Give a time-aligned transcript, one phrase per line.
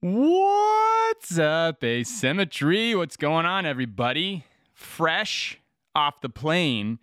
[0.00, 2.94] What's up, Asymmetry?
[2.94, 4.44] What's going on, everybody?
[4.72, 5.58] Fresh
[5.92, 7.00] off the plane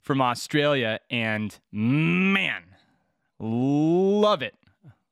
[0.00, 2.62] from Australia, and man,
[3.40, 4.54] love it.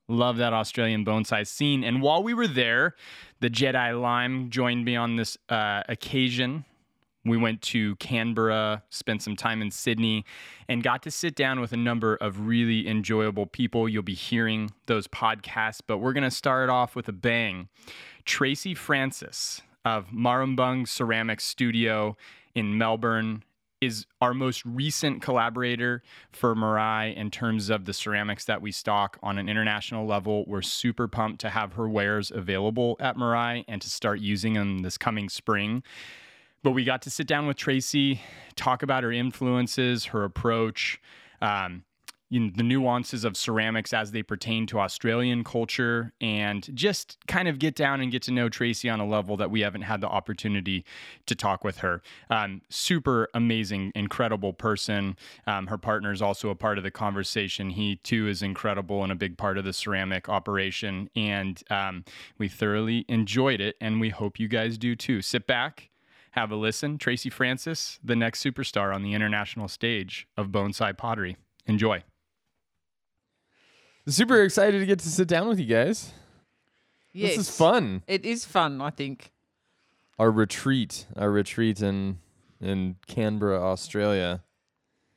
[0.06, 1.82] Love that Australian bonsai scene.
[1.82, 2.94] And while we were there,
[3.40, 6.64] the Jedi Lime joined me on this uh, occasion.
[7.24, 10.24] We went to Canberra, spent some time in Sydney,
[10.68, 13.88] and got to sit down with a number of really enjoyable people.
[13.88, 17.68] You'll be hearing those podcasts, but we're going to start off with a bang.
[18.24, 22.16] Tracy Francis of Marumbung Ceramics Studio
[22.54, 23.42] in Melbourne
[23.80, 29.18] is our most recent collaborator for Mirai in terms of the ceramics that we stock
[29.22, 30.44] on an international level.
[30.46, 34.78] We're super pumped to have her wares available at Mirai and to start using them
[34.78, 35.82] this coming spring.
[36.64, 38.22] But we got to sit down with Tracy,
[38.56, 40.98] talk about her influences, her approach,
[41.42, 41.84] um,
[42.30, 47.74] the nuances of ceramics as they pertain to Australian culture, and just kind of get
[47.74, 50.86] down and get to know Tracy on a level that we haven't had the opportunity
[51.26, 52.00] to talk with her.
[52.30, 55.18] Um, super amazing, incredible person.
[55.46, 57.68] Um, her partner is also a part of the conversation.
[57.68, 62.06] He too is incredible and a big part of the ceramic operation, and um,
[62.38, 65.20] we thoroughly enjoyed it, and we hope you guys do too.
[65.20, 65.90] Sit back
[66.34, 66.98] have a listen.
[66.98, 71.36] Tracy Francis, the next superstar on the international stage of bonsai pottery.
[71.66, 72.02] Enjoy.
[74.06, 76.12] Super excited to get to sit down with you guys.
[77.12, 77.36] Yes.
[77.36, 78.02] This is fun.
[78.08, 79.30] It is fun, I think.
[80.18, 82.18] Our retreat, our retreat in
[82.60, 84.42] in Canberra, Australia.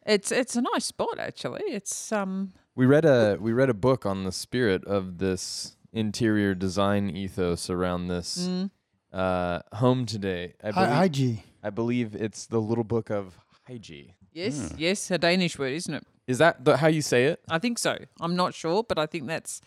[0.06, 1.64] It's it's a nice spot actually.
[1.66, 6.54] It's um We read a we read a book on the spirit of this interior
[6.54, 8.70] design ethos around this mm,
[9.18, 10.54] uh, home today.
[10.64, 11.44] I believe, Hi, IG.
[11.64, 13.38] I believe it's the little book of
[13.70, 14.14] Hygge.
[14.32, 16.04] yes, yes, a Danish word, isn't it?
[16.28, 17.40] Is that the, how you say it?
[17.50, 17.98] I think so.
[18.20, 19.62] I'm not sure, but I think that's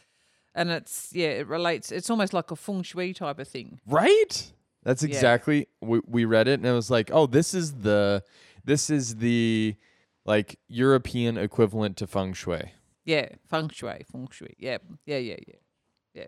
[0.55, 3.81] and it's yeah, it relates it's almost like a feng shui type of thing.
[3.87, 4.53] Right.
[4.83, 5.09] That's Yeah.
[5.09, 8.23] exactly we we read it and it was like, oh, this is the
[8.65, 9.75] this is the
[10.27, 12.73] like European equivalent to feng shui.
[13.05, 14.55] Yeah, feng shui, feng shui.
[14.59, 15.55] Yeah, yeah, yeah, yeah.
[16.15, 16.27] Yeah.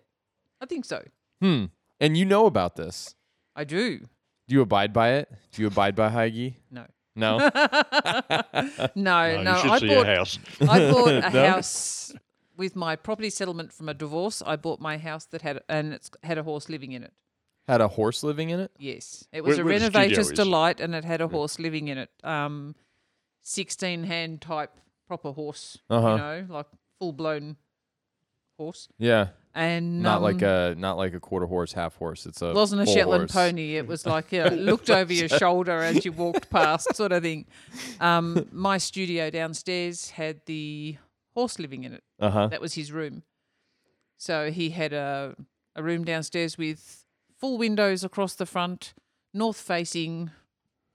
[0.60, 1.02] I think so.
[1.40, 1.66] Hmm.
[2.00, 3.14] And you know about this.
[3.54, 3.98] I do.
[4.48, 5.30] Do you abide by it?
[5.52, 6.54] Do you abide by Hygge?
[6.70, 6.86] No.
[7.14, 7.38] No.
[8.94, 9.52] No, no.
[9.54, 10.38] you should I see bought a house.
[10.62, 11.48] I bought a No?
[11.50, 12.14] house
[12.56, 14.42] with my property settlement from a divorce.
[14.44, 17.12] I bought my house that had and it's had a horse living in it.
[17.68, 18.70] Had a horse living in it?
[18.78, 20.36] Yes, it was Where- a where the studio renovator's is.
[20.36, 22.10] delight, and it had a horse living in it.
[22.24, 22.74] Um,
[23.42, 24.72] sixteen hand type
[25.06, 25.78] proper horse.
[25.88, 26.10] Uh-huh.
[26.10, 26.66] You know, like
[26.98, 27.56] full blown
[28.58, 29.28] horse, Yeah.
[29.54, 32.26] And Not like um, a not like a quarter horse, half horse.
[32.26, 33.32] It's a It wasn't a Shetland horse.
[33.32, 33.76] pony.
[33.76, 37.22] It was like you know, looked over your shoulder as you walked past, sort of
[37.22, 37.46] thing.
[38.00, 40.96] Um, my studio downstairs had the
[41.34, 42.02] horse living in it.
[42.20, 42.46] Uh-huh.
[42.48, 43.22] That was his room.
[44.16, 45.36] So he had a
[45.74, 47.04] a room downstairs with
[47.38, 48.94] full windows across the front,
[49.34, 50.30] north facing,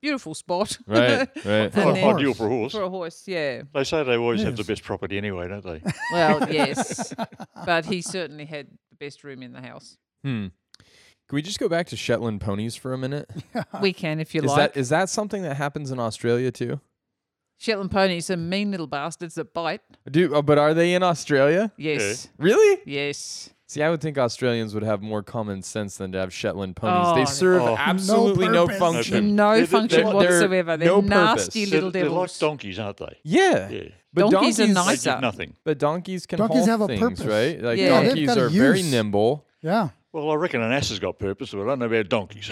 [0.01, 0.77] beautiful spot.
[0.87, 1.73] Right, right.
[1.73, 2.15] For a then- horse.
[2.19, 2.71] Ideal for a horse.
[2.73, 3.63] For a horse, yeah.
[3.73, 5.81] They say they always have the best property anyway, don't they?
[6.11, 7.13] Well, yes.
[7.65, 9.97] but he certainly had the best room in the house.
[10.23, 10.47] Hmm.
[11.29, 13.29] Can we just go back to Shetland ponies for a minute?
[13.81, 14.45] We can if you like.
[14.45, 14.73] is like.
[14.73, 16.79] that is that something that happens in Australia too?
[17.57, 19.81] Shetland ponies are mean little bastards that bite.
[20.09, 21.71] Do oh, but are they in Australia?
[21.75, 22.29] Yes.
[22.37, 22.81] Really?
[22.85, 23.49] Yes.
[23.69, 27.07] See, I would think Australians would have more common sense than to have Shetland ponies.
[27.09, 27.75] Oh, they serve Oh.
[27.77, 28.79] absolutely no, purpose.
[28.79, 29.35] function.
[29.35, 30.77] No They're- function they're- whatsoever.
[30.77, 31.73] They're no nasty purpose.
[31.73, 33.17] little they're, they're like donkeys, aren't they?
[33.23, 33.69] Yeah.
[33.69, 33.81] Yeah.
[34.13, 35.21] But Donkeys are donkeys, They nicer.
[35.21, 35.53] nothing.
[35.65, 37.25] But donkeys can Donkeys haul have a things, purpose.
[37.25, 37.61] right?
[37.61, 38.01] Like Yeah.
[38.03, 39.45] Donkeys got are very nimble.
[39.61, 39.89] Yeah.
[40.13, 42.49] Well, I reckon an ass has got purpose, but I don't know about donkeys.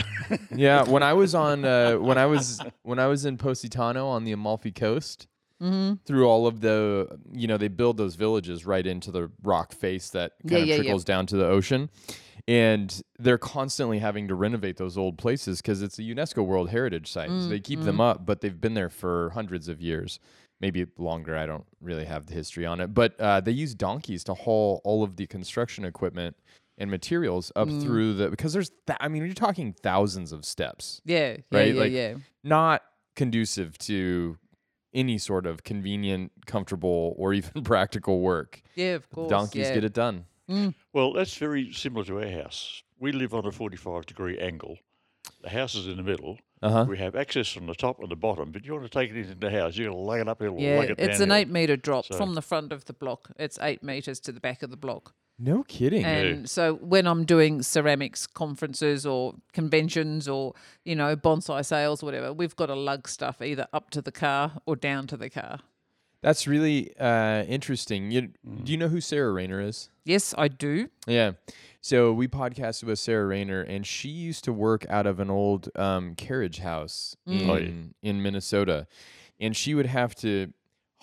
[0.53, 4.25] Yeah, when I was on uh, when I was when I was in Positano on
[4.25, 5.27] the Amalfi Coast,
[5.61, 5.93] Mm-hmm.
[6.05, 10.09] through all of the you know they build those villages right into the rock face
[10.09, 10.81] that kind Yeah, of yeah, yeah.
[10.81, 11.89] trickles down to the ocean,
[12.47, 17.09] and they're constantly having to renovate those old places because it's a UNESCO World Heritage
[17.09, 17.29] site.
[17.29, 20.19] so they keep them up, but they've been there for hundreds of years.
[20.61, 21.37] Maybe longer.
[21.37, 24.81] I don't really have the history on it, but uh, they use donkeys to haul
[24.83, 26.35] all of the construction equipment
[26.77, 31.01] and materials up through the because there's th- I mean you're talking thousands of steps
[31.05, 31.37] Yeah.
[31.51, 31.57] Yeah.
[31.57, 31.79] Right, Yeah.
[31.81, 32.13] like- yeah.
[32.43, 32.81] not
[33.15, 34.37] conducive to
[34.95, 38.61] any sort of convenient, comfortable, or even practical work.
[38.73, 38.95] Yeah.
[38.95, 39.29] Of course.
[39.29, 39.75] Donkeys yeah.
[39.75, 40.25] get it done.
[40.93, 42.81] well, that's very similar to our house.
[42.99, 44.77] We live on a 45 degree angle.
[45.41, 46.37] The house is in the middle.
[46.61, 46.85] Uh huh.
[46.87, 49.17] We have access from the top and the bottom, but you want to take it
[49.17, 51.31] into the house, you're going to lug it uphill or Yeah, lug it it's an
[51.31, 53.31] eight meter drop So- from the front of the block.
[53.37, 55.13] It's eight meters to the back of the block.
[55.37, 56.05] No kidding.
[56.05, 60.53] And so when I'm doing ceramics conferences or conventions or,
[60.85, 64.11] you know, bonsai sales, or whatever, we've got to lug stuff either up to the
[64.11, 65.59] car or down to the car.
[66.21, 68.11] That's really uh, interesting.
[68.11, 68.29] You,
[68.63, 69.89] Do you know who Sarah Rayner is?
[70.05, 70.89] Yes, I do.
[71.05, 71.33] Yeah.
[71.81, 75.69] So we podcasted with Sarah Rayner, and she used to work out of an old
[75.75, 77.69] um, carriage house in Oh, yeah.
[78.01, 78.87] in Minnesota,
[79.39, 80.51] and she would have to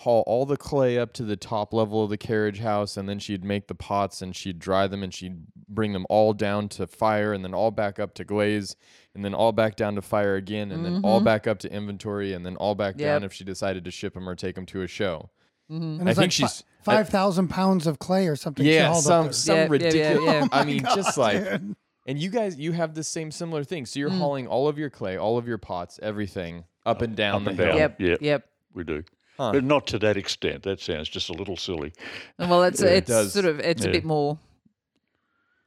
[0.03, 3.19] haul all the clay up to the top level of the carriage house, and then
[3.19, 6.87] she'd make the pots and she'd dry them, and she'd bring them all down to
[6.87, 8.75] fire, and then all back up to glaze,
[9.15, 12.33] and then all back down to fire again, and then all back up to inventory,
[12.33, 14.81] and then all back down if she decided to ship them or take them to
[14.81, 15.29] a show.
[15.69, 18.63] And I think like she's- fi- five thousand pounds of clay or something.
[18.65, 19.33] she Yeah, up some there.
[19.33, 20.49] some Yeah, yeah, yeah, ridiculous.
[20.51, 21.75] I mean, just like Dude.
[22.05, 23.85] and you guys, you have the same similar thing.
[23.87, 24.17] So you're Mm.
[24.19, 27.49] hauling all of your clay, all of your pots, everything up and down up the
[27.51, 27.67] and hill.
[27.69, 27.77] down.
[27.77, 27.95] Yep.
[28.01, 28.15] yeah.
[28.21, 28.49] Yep.
[28.73, 29.03] We do.
[29.37, 29.51] Huh.
[29.53, 30.63] But not to that extent.
[30.63, 31.91] That sounds just a little silly.
[32.37, 33.33] Well, it's Yeah, it's does.
[33.33, 34.37] sort of it's a bit more.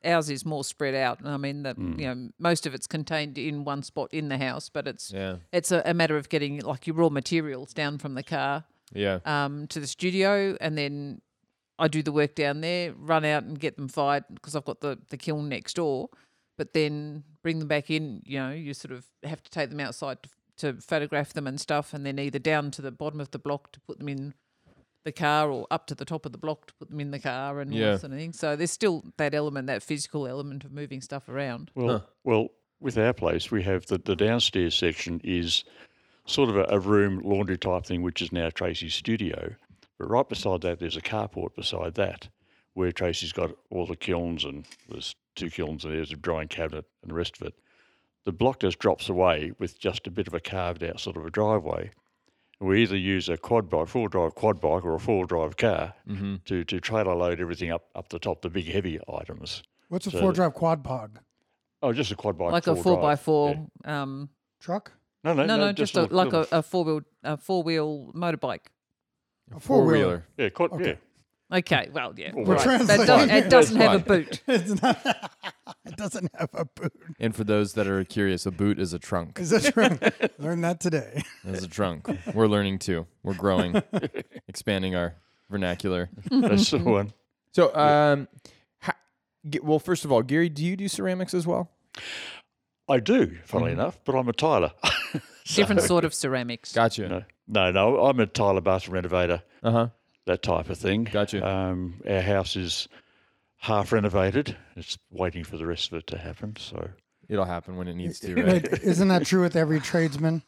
[0.05, 1.19] Ours is more spread out.
[1.25, 1.99] I mean, the, Mm.
[1.99, 5.37] you know, most of it's contained in one spot in the house, but it's Yeah,
[5.53, 9.19] it's a, a matter of getting like your raw materials down from the car yeah,
[9.25, 11.23] um, to the studio, and then
[11.79, 14.81] I do the work down there, run out and get them fired because I've got
[14.81, 16.09] the the kiln next door.
[16.57, 18.23] But then bring them back in.
[18.25, 21.61] You know, you sort of have to take them outside to, to photograph them and
[21.61, 24.35] stuff, and then either down to the bottom of the block to put them in
[25.05, 27.19] the car, or up to the top of the block to put them in the
[27.19, 27.93] car, and all Yeah.
[27.93, 28.33] that sort of thing.
[28.33, 31.71] So there's still that element, that physical element of moving stuff around.
[31.75, 32.07] Well, Huh.
[32.25, 32.49] well,
[32.81, 35.65] with our place, we have the, the downstairs section is
[36.27, 39.55] sort of a, a room laundry type thing, which is now Tracy's studio.
[39.99, 42.29] But right beside that, there's a carport beside that,
[42.75, 46.85] where Tracy's got all the kilns and there's two kilns and there's a drying cabinet
[47.03, 47.55] and the rest of it.
[48.27, 51.25] The block just drops away with just a bit of a carved out sort of
[51.25, 51.93] a driveway.
[52.61, 55.95] We either use a quad bike, four drive quad bike, or a four drive car
[56.09, 56.37] mm-hmm.
[56.47, 59.63] to, to trailer load everything up up the top, the big heavy items.
[59.89, 61.19] What's a So- four drive quad pog
[61.83, 63.69] Oh, just a quad bike, like a four four by drive, four.
[63.85, 64.03] yeah.
[64.03, 64.31] Um,
[64.61, 64.93] truck?
[65.23, 67.63] No, no, no, no, just, a, little- like little- a, a four wheel a four
[67.63, 68.67] wheel motorbike.
[69.55, 70.27] A four four-wheeler.
[70.37, 70.89] Yeah, quite, Okay.
[70.89, 70.95] yeah.
[71.53, 72.81] Okay, well, yeah, We're right.
[72.87, 74.43] That doesn't, it doesn't have a boot.
[74.49, 74.99] It's not,
[75.87, 76.93] it doesn't have a boot.
[77.21, 79.39] And for those that are curious, a boot is a trunk.
[79.39, 80.29] Is that true?
[80.45, 81.23] Learned that today.
[81.45, 82.09] Is a trunk.
[82.35, 83.07] We're learning too.
[83.23, 83.81] We're growing,
[84.49, 85.15] expanding our
[85.49, 86.11] vernacular.
[86.31, 87.13] That's the one.
[87.53, 88.27] So, um,
[88.81, 88.97] ha-
[89.49, 91.71] g- well, first of all, Gary, do you do ceramics as well?
[92.89, 93.81] I do, funnily Mm-hmm.
[93.81, 94.73] enough, but I'm a tiler.
[95.47, 96.73] Different sort of ceramics.
[96.73, 97.09] Gotcha.
[97.09, 99.89] no, no, no, I'm a tiler, bathroom renovator, Uh huh.
[100.27, 101.05] That type of thing.
[101.05, 101.47] Gotcha.
[101.47, 102.89] Um, our house is
[103.59, 104.57] half renovated.
[104.77, 106.55] It's waiting for the rest of it to happen.
[106.59, 106.91] So,
[107.29, 108.65] It'll happen when it needs to, Wait, right?
[108.85, 110.43] isn't that true with every tradesman?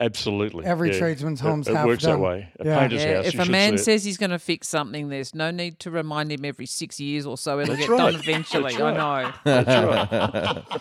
[0.00, 0.66] absolutely.
[0.66, 0.98] Every yeah.
[0.98, 2.20] tradesman's It- home's it, half works done.
[2.20, 2.48] that way.
[2.58, 2.78] A Yeah.
[2.80, 3.26] painter's Yeah, house.
[3.28, 3.84] if you a man see it.
[3.84, 7.24] says he's going to fix something, there's no need to remind him every six years
[7.24, 7.60] or so.
[7.60, 8.74] It'll That's get done eventually.
[8.76, 9.32] That's I know.
[9.44, 10.80] That's right.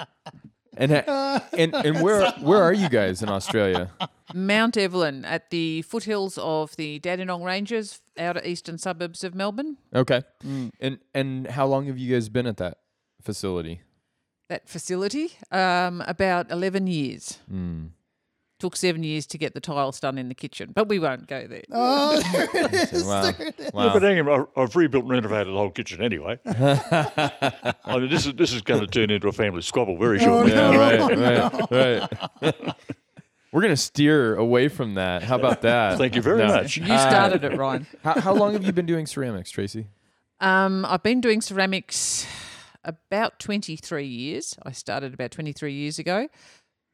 [0.76, 3.90] and, ha- and and where where are you guys in Australia?
[4.32, 9.76] Mount Evelyn at the foothills of the Dandenong Ranges, outer eastern suburbs of Melbourne.
[9.94, 10.22] Okay.
[10.80, 12.78] And and how long have you guys been at that
[13.22, 13.82] facility?
[14.48, 17.38] That facility, um, about eleven years.
[17.50, 17.90] Mm.
[18.64, 21.46] Took seven years to get the tiles done in the kitchen, but we won't go
[21.46, 21.60] there.
[21.70, 23.04] Oh, there it is.
[23.04, 23.20] Wow.
[23.30, 23.64] There it is.
[23.66, 23.92] Yeah, Wow.
[23.92, 26.38] but hang on, I- I've rebuilt and renovated the whole kitchen anyway.
[26.46, 30.52] I mean, this is this is going to turn into a family squabble very shortly.
[30.52, 32.10] Yeah, No, right, right,
[32.42, 32.74] right.
[33.52, 35.22] We're gonna steer away from that.
[35.22, 35.98] How about that?
[35.98, 36.46] Thank you very No.
[36.46, 36.78] much.
[36.78, 37.86] You started it, Ryan.
[38.02, 39.88] How, how long have you been doing ceramics, Tracy?
[40.40, 42.26] Um, I've been doing ceramics
[42.82, 44.56] about 23 years.
[44.62, 46.28] I started about 23 years ago,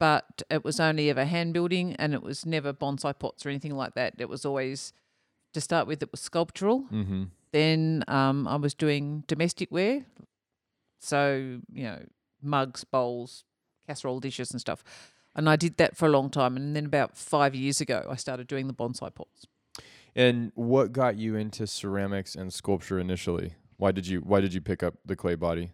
[0.01, 3.77] but it was only ever hand building and it was never bonsai pots or anything
[3.77, 4.15] like that.
[4.19, 4.95] It was always,
[5.53, 6.87] to start with, it was sculptural.
[6.91, 7.25] Mm-hmm.
[7.53, 10.07] Then um, I was doing domestic ware.
[11.01, 12.03] So, you know,
[12.43, 13.45] mugs, bowls,
[13.87, 14.83] casserole dishes and stuff.
[15.37, 16.57] And I did that for a long time.
[16.57, 19.47] And then about five years ago, I started doing the bonsai pots.
[20.17, 23.55] And what got you into ceramics and sculpture initially?
[23.77, 25.73] Why did you Why did you pick up the clay body?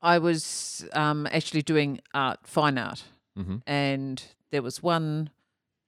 [0.00, 3.04] I was um, actually doing art, fine art.
[3.38, 3.56] Mm-hmm.
[3.66, 5.30] and there was one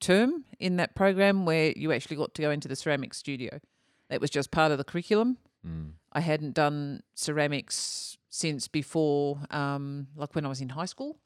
[0.00, 3.60] term in that program where you actually got to go into the ceramics studio.
[4.08, 5.38] That was just part of the curriculum.
[5.66, 5.92] Mm.
[6.12, 11.18] I hadn't done ceramics since before, um, like when I was in high school.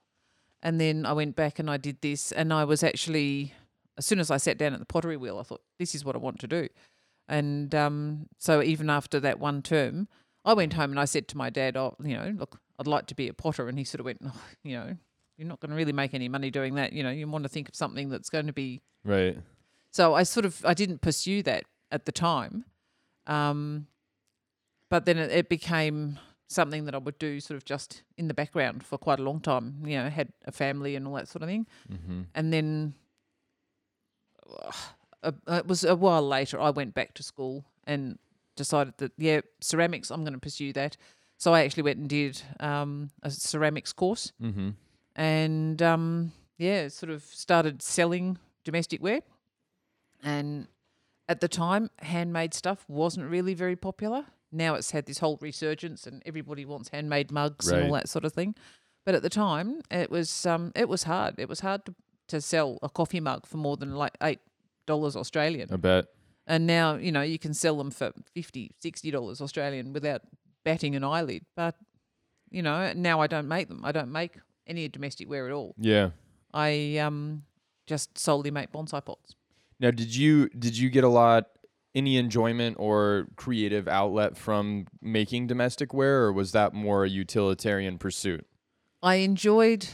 [0.62, 3.52] And then I went back and I did this, and I was actually,
[3.98, 6.14] as soon as I sat down at the pottery wheel, I thought, this is what
[6.14, 6.68] I want to do.
[7.28, 10.08] And um, so even after that one term,
[10.44, 13.06] I went home and I said to my dad, oh, you know, look, I'd like
[13.06, 13.68] to be a potter.
[13.68, 14.96] And he sort of went, oh, you know,
[15.36, 16.92] you're not going to really make any money doing that.
[16.92, 19.36] You know, you want to think of something that's going to be Right.
[19.90, 22.64] so I sort of I didn't pursue that at the time,
[23.26, 23.86] um,
[24.88, 28.34] but then it, it became something that I would do sort of just in the
[28.34, 29.82] background for quite a long time.
[29.84, 32.22] You know, had a family and all that sort of thing, Mm-hmm.
[32.34, 32.94] and then
[35.22, 38.18] uh, it was a while later I went back to school and
[38.56, 40.96] decided that yeah, ceramics I'm going to pursue that,
[41.36, 44.70] So I actually went and did um, a ceramics course, Mm-hmm.
[45.16, 49.20] And um, yeah, sort of started selling domestic ware.
[50.22, 50.68] And
[51.28, 54.24] at the time, handmade stuff wasn't really very popular.
[54.50, 58.24] Now it's had this whole resurgence, and everybody wants handmade mugs and all that sort
[58.24, 58.54] of thing.
[59.04, 61.34] But at the time, it was um, it was hard.
[61.38, 61.94] It was hard to,
[62.28, 64.40] to sell a coffee mug for more than like eight
[64.86, 65.68] dollars Australian.
[65.72, 66.06] I bet.
[66.46, 68.70] And now, you know, you can sell them for 50
[69.10, 70.22] dollars Australian without
[70.62, 71.46] batting an eyelid.
[71.56, 71.74] But,
[72.50, 73.80] you know, now I don't make them.
[73.82, 75.74] I don't make any domestic ware at all.
[75.78, 76.10] Yeah.
[76.52, 77.44] I um
[77.86, 79.34] just solely make bonsai pots.
[79.80, 81.46] Now, did you did you get a lot
[81.94, 87.98] any enjoyment or creative outlet from making domestic ware, or was that more a utilitarian
[87.98, 88.46] pursuit?
[89.02, 89.88] I enjoyed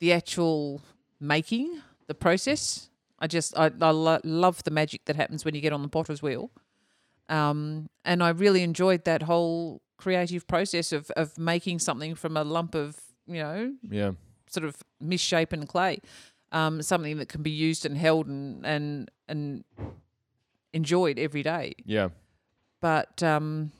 [0.00, 0.80] the actual
[1.20, 2.90] making, the process.
[3.18, 5.88] I just I, I lo- love the magic that happens when you get on the
[5.88, 6.50] potter's wheel,
[7.28, 12.44] um, and I really enjoyed that whole creative process of of making something from a
[12.44, 14.12] lump of you know Yeah.
[14.48, 16.00] sort of misshapen clay,
[16.52, 19.64] um, something that can be used and held and and and
[20.72, 21.74] enjoyed every day.
[21.84, 22.08] Yeah.
[22.80, 23.72] But um,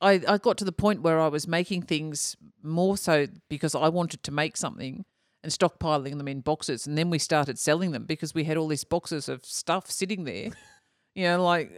[0.00, 3.88] I I got to the point where I was making things more so because I
[3.88, 5.04] wanted to make something
[5.42, 8.68] and stockpiling them in boxes, and then we started selling them because we had all
[8.68, 10.50] these boxes of stuff sitting there,
[11.14, 11.70] you know, like.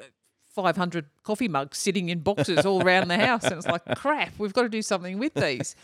[0.62, 3.44] 500 coffee mugs sitting in boxes all around the house.
[3.44, 5.76] And it's like, crap, we've got to do something with these.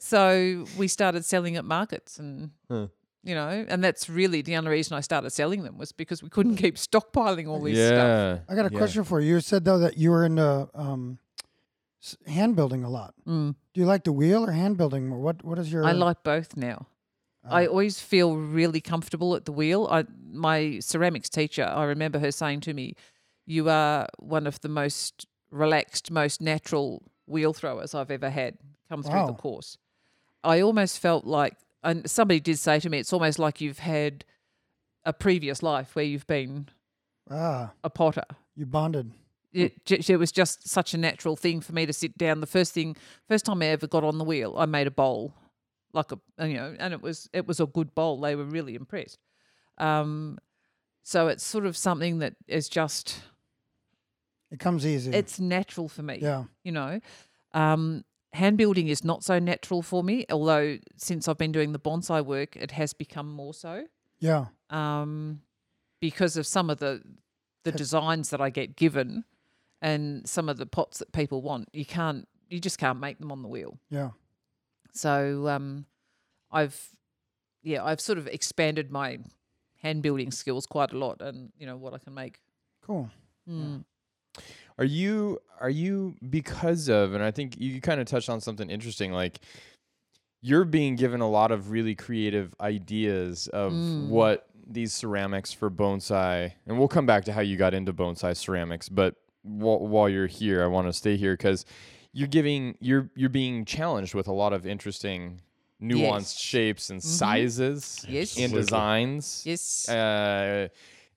[0.00, 4.94] so we started selling at markets and, you know, and that's really the only reason
[4.96, 7.96] I started selling them was because we couldn't keep stockpiling all this stuff.
[7.96, 8.38] yeah.
[8.46, 8.78] I got a yeah.
[8.78, 9.34] question for you.
[9.34, 11.18] You said though that you were into um,
[12.26, 13.14] hand building a lot.
[13.26, 13.54] Mm.
[13.72, 15.18] Do you like the wheel or hand building more?
[15.18, 15.84] What What is your?
[15.84, 16.86] I like both now.
[17.48, 19.88] I always feel really comfortable at the wheel.
[19.90, 22.94] I my ceramics teacher, I remember her saying to me,
[23.50, 29.02] "You are one of the most relaxed, most natural wheel throwers I've ever had come
[29.02, 29.76] through the course."
[30.44, 34.24] I almost felt like, and somebody did say to me, "It's almost like you've had
[35.04, 36.68] a previous life where you've been
[37.30, 39.10] ah, a potter." you bonded.
[39.52, 42.40] it, it was just such a natural thing for me to sit down.
[42.40, 45.34] The first thing, first time I ever got on the wheel, I made a bowl,
[45.92, 48.20] like a you know, and it was it was a good bowl.
[48.20, 49.18] They were really impressed.
[49.78, 50.38] Um,
[51.02, 53.22] so it's sort of something that is just
[54.50, 55.12] It comes easy.
[55.12, 56.18] it's natural for me.
[56.20, 56.44] yeah.
[56.64, 57.00] You know,
[57.52, 60.24] um, hand building is not so natural for me.
[60.30, 63.86] Although since I've been doing the bonsai work, it has become more so
[64.18, 64.46] Yeah.
[64.70, 65.42] um,
[66.00, 67.02] because of some of the
[67.62, 69.24] the designs that I get given
[69.82, 71.68] and some of the pots that people want.
[71.74, 73.78] You can't, you just can't make them on the wheel.
[73.90, 74.10] Yeah.
[74.92, 75.84] So um,
[76.50, 76.88] I've,
[77.62, 79.18] yeah, I've sort of expanded my
[79.82, 82.40] hand building skills quite a lot, and you know what I can make.
[82.82, 83.10] Cool.
[83.48, 83.84] Mm.
[84.78, 88.70] Are you are you because of and I think you kind of touched on something
[88.70, 89.40] interesting like
[90.42, 94.08] you're being given a lot of really creative ideas of Mm.
[94.08, 98.34] what these ceramics for bonsai and we'll come back to how you got into bonsai
[98.36, 101.66] ceramics but wh- while you're here I want to stay here cuz
[102.12, 105.42] you're giving you're you're being challenged with a lot of interesting
[105.82, 106.38] nuanced Yes.
[106.38, 108.38] shapes and sizes Yes.
[108.38, 109.88] and designs Yes.
[109.88, 110.68] uh,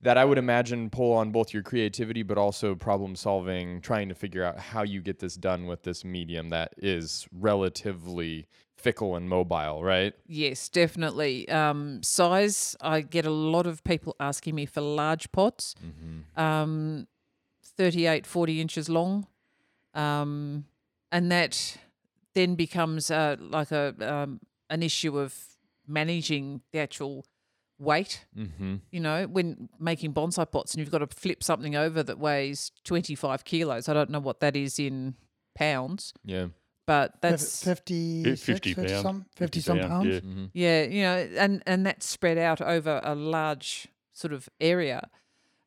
[0.04, 4.16] that I would imagine pull on both your creativity, but also problem solving, trying to
[4.16, 9.30] figure out how you get this done with this medium that is relatively fickle and
[9.30, 10.14] mobile, right?
[10.28, 11.48] Yes, definitely.
[11.48, 15.74] Um, size, I get a lot of people asking me for large pots,
[16.36, 17.08] um,
[17.64, 19.26] 38, 40 inches long.
[19.94, 20.66] Um,
[21.12, 21.78] and that
[22.34, 25.38] then becomes uh, like a um, an issue of
[25.88, 27.26] managing the actual
[27.80, 28.26] weight.
[28.38, 28.76] Mm-hmm.
[28.92, 32.72] You know, when making bonsai pots and you've got to flip something over that weighs
[32.84, 33.90] 25 kilos.
[33.90, 35.16] I don't know what that is in
[35.56, 36.48] pounds, Yeah.
[36.86, 39.02] but that's 50, 50 pounds.
[39.02, 40.08] some, 50 50 some pound, pounds.
[40.08, 40.20] yeah.
[40.20, 40.46] Mm-hmm.
[40.54, 45.10] Yeah, you know, and and that's spread out over a large sort of area,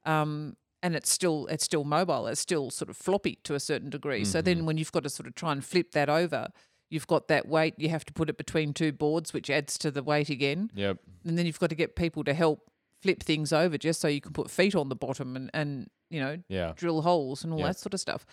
[0.05, 2.27] um, and it's still it's still mobile.
[2.29, 4.25] It's still sort of floppy to a certain degree.
[4.25, 6.49] So then, when you've got to sort of try and flip that over,
[6.91, 7.75] you've got that weight.
[7.79, 10.71] You have to put it between two boards, which adds to the weight again.
[10.75, 10.99] Yep.
[11.25, 12.71] And then you've got to get people to help
[13.03, 16.19] flip things over just so you can put feet on the bottom and and you
[16.21, 16.73] know Yeah.
[16.77, 17.67] drill holes and all Yeah.
[17.67, 18.25] that sort of stuff.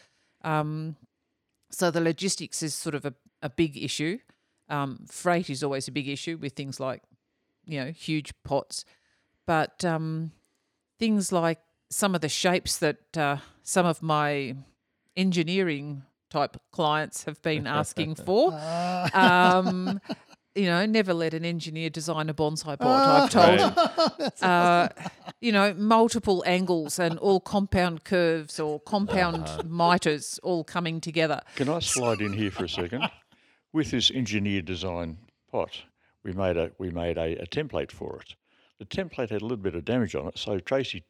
[0.44, 0.96] Um,
[1.72, 4.20] so the logistics is sort of a, a big issue.
[4.70, 7.02] Um, freight is always a big issue with things like,
[7.66, 8.86] you know, huge pots.
[9.46, 10.32] But um,
[11.00, 14.56] things like some of the shapes that uh, some of my
[15.18, 18.52] engineering type clients have been asking for.
[19.14, 20.02] um,
[20.56, 23.36] you know, never let an engineer design a bonsai pot.
[23.36, 24.34] I've told.
[24.42, 24.90] Uh,
[25.42, 29.64] you know, multiple angles and all compound curves or compound Uh-huh.
[29.68, 31.42] miters all coming together.
[31.56, 33.04] Can I slide in here for a second?
[33.74, 35.18] With this engineer design
[35.52, 35.82] pot,
[36.24, 38.36] we made a we made a, a template for it.
[38.80, 41.04] The template had a little bit of damage on it, so Tracy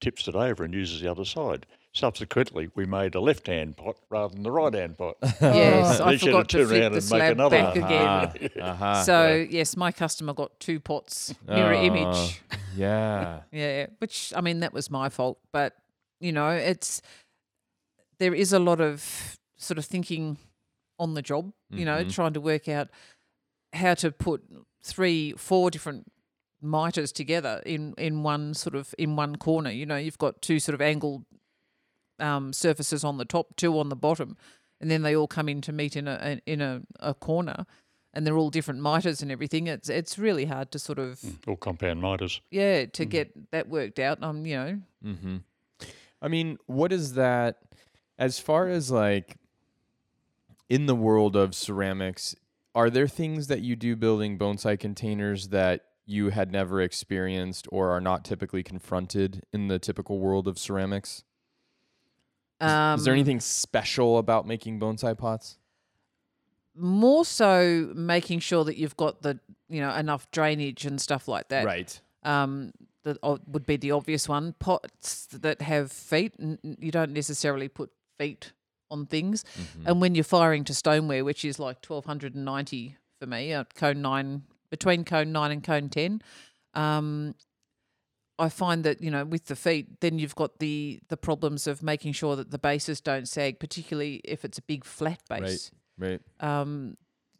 [0.00, 1.66] tips it over and uses the other side.
[1.94, 5.16] Subsequently, we made a left-hand pot rather than the right-hand pot.
[5.42, 8.52] Yes, I forgot to to turn around flip the and make slab another back again.
[8.62, 8.62] Uh-huh.
[8.86, 9.02] uh-huh.
[9.04, 12.40] So yes, my customer got two pots mirror Oh, image.
[12.74, 13.40] Yeah.
[13.52, 15.76] Yeah, which I mean that was my fault, but
[16.18, 17.02] you know, it's
[18.18, 20.38] there is a lot of sort of thinking
[20.98, 22.12] on the job, you know, Mhm.
[22.14, 22.88] trying to work out
[23.74, 24.42] how to put
[24.82, 26.10] three, four different
[26.62, 29.70] miters together in in one sort of in one corner.
[29.70, 31.24] You know, you've got two sort of angled
[32.22, 34.36] um, surfaces on the top, two on the bottom,
[34.80, 37.66] and then they all come in to meet in a in a, a corner,
[38.14, 39.66] and they're all different miters and everything.
[39.66, 42.40] It's it's really hard to sort of Or compound miters.
[42.50, 44.22] yeah to get that worked out.
[44.22, 45.36] Um, you know, Mm-hmm.
[46.22, 47.56] I mean, what is that
[48.18, 49.36] as far as like
[50.68, 52.34] in the world of ceramics?
[52.74, 57.90] Are there things that you do building bonsai containers that you had never experienced or
[57.90, 61.24] are not typically confronted in the typical world of ceramics?
[62.62, 65.58] Is, um, is there anything special about making bonsai pots?
[66.74, 69.38] more so making sure that you've got the
[69.68, 71.64] you know enough drainage and stuff like that.
[71.64, 72.00] Right.
[72.22, 72.72] Um,
[73.04, 74.54] that would be the obvious one.
[74.60, 78.52] Pots that have feet, n- you don't necessarily put feet
[78.92, 79.42] on things.
[79.42, 79.88] Mm-hmm.
[79.88, 83.52] And when you're firing to stoneware, which is like twelve hundred and ninety for me,
[83.52, 86.22] uh, cone nine between cone nine and cone ten,
[86.74, 87.34] um,
[88.38, 91.82] I find that you know with the feet, then you've got the the problems of
[91.82, 96.20] making sure that the bases don't sag, particularly if it's a big flat base Right.
[96.40, 96.96] um,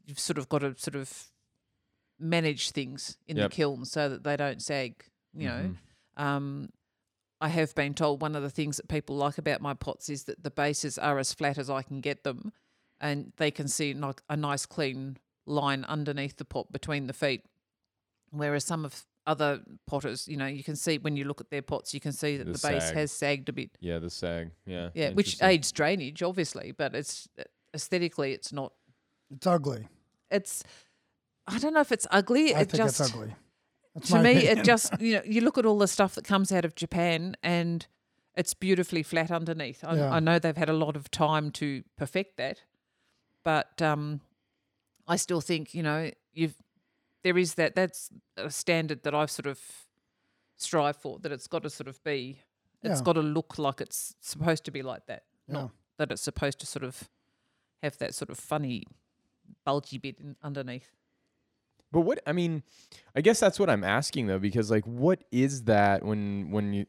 [0.07, 1.31] you've sort of got to sort of
[2.19, 3.51] manage things in Yep.
[3.51, 5.05] the kiln so that they don't sag.
[5.35, 5.75] You know,
[6.19, 6.23] Mhm.
[6.23, 6.69] um,
[7.41, 10.25] I have been told one of the things that people like about my pots is
[10.25, 12.53] that the bases are as flat as I can get them,
[13.01, 13.97] and they can see
[14.29, 17.45] a nice clean line underneath the pot between the feet.
[18.31, 21.63] Whereas some of other potters, you know, you can see when you look at their
[21.63, 22.95] pots, you can see that The the, base sag.
[22.97, 23.71] has sagged a bit.
[23.81, 24.51] Yeah, the sag.
[24.67, 24.91] Yeah.
[24.95, 27.29] Yeah, which aids drainage, obviously, but it's
[27.75, 28.73] aesthetically, it's not
[29.31, 29.89] It's ugly.
[30.31, 30.65] it's
[31.47, 32.55] I don't know if it's ugly.
[32.55, 33.35] I it think just it's ugly.
[33.95, 34.59] That's to me opinion.
[34.59, 37.37] it just you know you look at all the stuff that comes out of Japan
[37.43, 37.87] and
[38.37, 39.85] it's beautifully flat underneath.
[39.85, 40.11] I, Yeah.
[40.13, 42.63] I know they've had a lot of time to perfect that,
[43.45, 44.21] but um,
[45.07, 46.55] I still think you know you've
[47.23, 49.61] there is that that's a standard that I've sort of
[50.57, 52.41] strive for that it's got to sort of be
[52.83, 53.05] it's Yeah.
[53.05, 55.55] got to look like it's supposed to be like that, Yeah.
[55.55, 57.09] not that it's supposed to sort of
[57.83, 58.85] have that sort of funny
[59.65, 60.91] bulgy bit in, underneath.
[61.93, 62.63] But what I mean,
[63.15, 66.87] I guess that's what I'm asking though, because like, what is that when when you,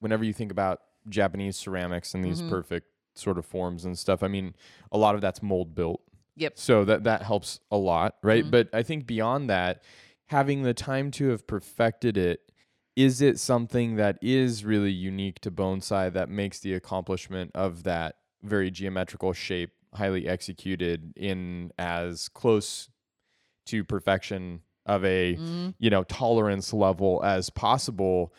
[0.00, 2.48] whenever you think about Japanese ceramics and these Mhm.
[2.48, 4.22] perfect sort of forms and stuff?
[4.22, 4.54] I mean,
[4.92, 6.02] a lot of that's mold built,
[6.36, 6.52] Yep.
[6.58, 8.44] so that that helps a lot, right?
[8.44, 8.50] Mhm.
[8.50, 9.82] But I think beyond that,
[10.26, 12.40] having the time to have perfected it,
[12.94, 18.16] is it something that is really unique to bonsai that makes the accomplishment of that
[18.42, 22.88] very geometrical shape highly executed in as close
[23.66, 25.74] to perfection of a Mm.
[25.78, 28.32] you know tolerance level as possible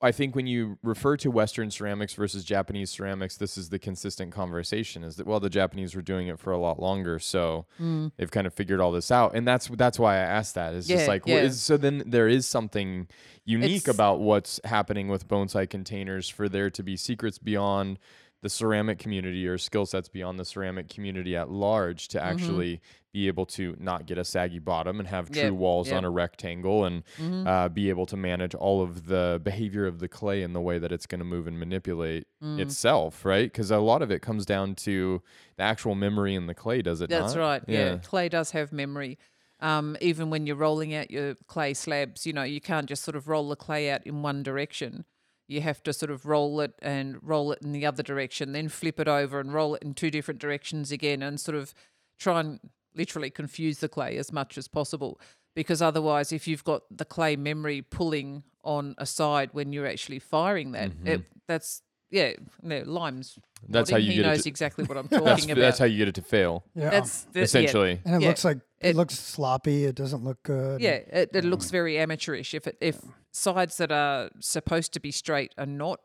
[0.00, 4.30] i think when you refer to western ceramics versus japanese ceramics this is the consistent
[4.32, 8.12] conversation is that well the japanese were doing it for a lot longer so Mm.
[8.16, 10.88] they've kind of figured all this out and that's that's why i asked that it's
[10.88, 11.34] Yeah, just like yeah.
[11.36, 13.08] what is, so then there is something
[13.44, 17.98] unique It's- about what's happening with bonsai containers for there to be secrets beyond
[18.42, 22.28] the ceramic community or skill sets beyond the ceramic community at large to Mm-hmm.
[22.28, 22.80] actually
[23.12, 25.96] be able to not get a saggy bottom and have true Yep, walls yep.
[25.96, 27.46] on a rectangle and Mhm.
[27.46, 30.78] uh, be able to manage all of the behavior of the clay in the way
[30.78, 32.60] that it's going to move and manipulate Mm.
[32.60, 33.50] itself, right?
[33.50, 35.22] Because a lot of it comes down to
[35.56, 37.40] the actual memory in the clay, does it That's not?
[37.40, 37.62] right.
[37.66, 37.96] Yeah.
[37.96, 39.18] clay does have memory.
[39.60, 43.16] Um, even when you're rolling out your clay slabs, you know, you can't just sort
[43.16, 45.04] of roll the clay out in one direction.
[45.48, 48.68] You have to sort of roll it and roll it in the other direction, then
[48.68, 51.72] flip it over and roll it in two different directions again, and sort of
[52.18, 52.60] try and
[52.94, 55.18] literally confuse the clay as much as possible.
[55.56, 60.18] Because otherwise, if you've got the clay memory pulling on a side when you're actually
[60.18, 62.32] firing that, it, that's yeah,
[62.62, 63.32] no, lime's.
[63.32, 63.72] Mm-hmm.
[63.72, 65.56] That's how you he get it knows to- exactly what I'm talking That's, about.
[65.56, 66.90] that's how you get it to fail, Yeah.
[66.90, 67.44] That's the- yeah.
[67.44, 68.00] essentially.
[68.04, 69.84] and it yeah, looks like it, it- looks sloppy.
[69.84, 70.80] It doesn't look good.
[70.80, 72.54] Yeah, it, it looks very amateurish.
[72.54, 72.98] If it, if
[73.32, 76.00] sides that are supposed to be straight are not,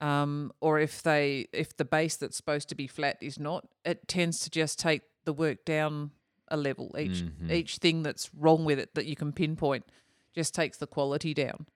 [0.00, 4.06] um, or if they if the base that's supposed to be flat is not, it
[4.08, 6.12] tends to just take the work down
[6.48, 6.94] a level.
[6.98, 7.50] Each Mhm.
[7.52, 9.84] each thing that's wrong with it that you can pinpoint
[10.34, 11.66] just takes the quality down.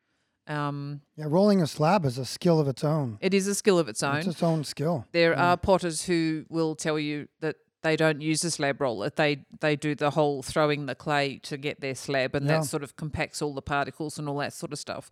[0.46, 3.18] Um, Yeah, rolling a slab is a skill of its own.
[3.20, 4.16] it is a skill of its own.
[4.16, 5.06] It's its own skill.
[5.12, 9.10] There are potters who will tell you that they don't use a slab roller.
[9.10, 12.58] They they do the whole throwing the clay to get their slab, and Yeah.
[12.58, 15.10] that sort of compacts all the particles and all that sort of stuff.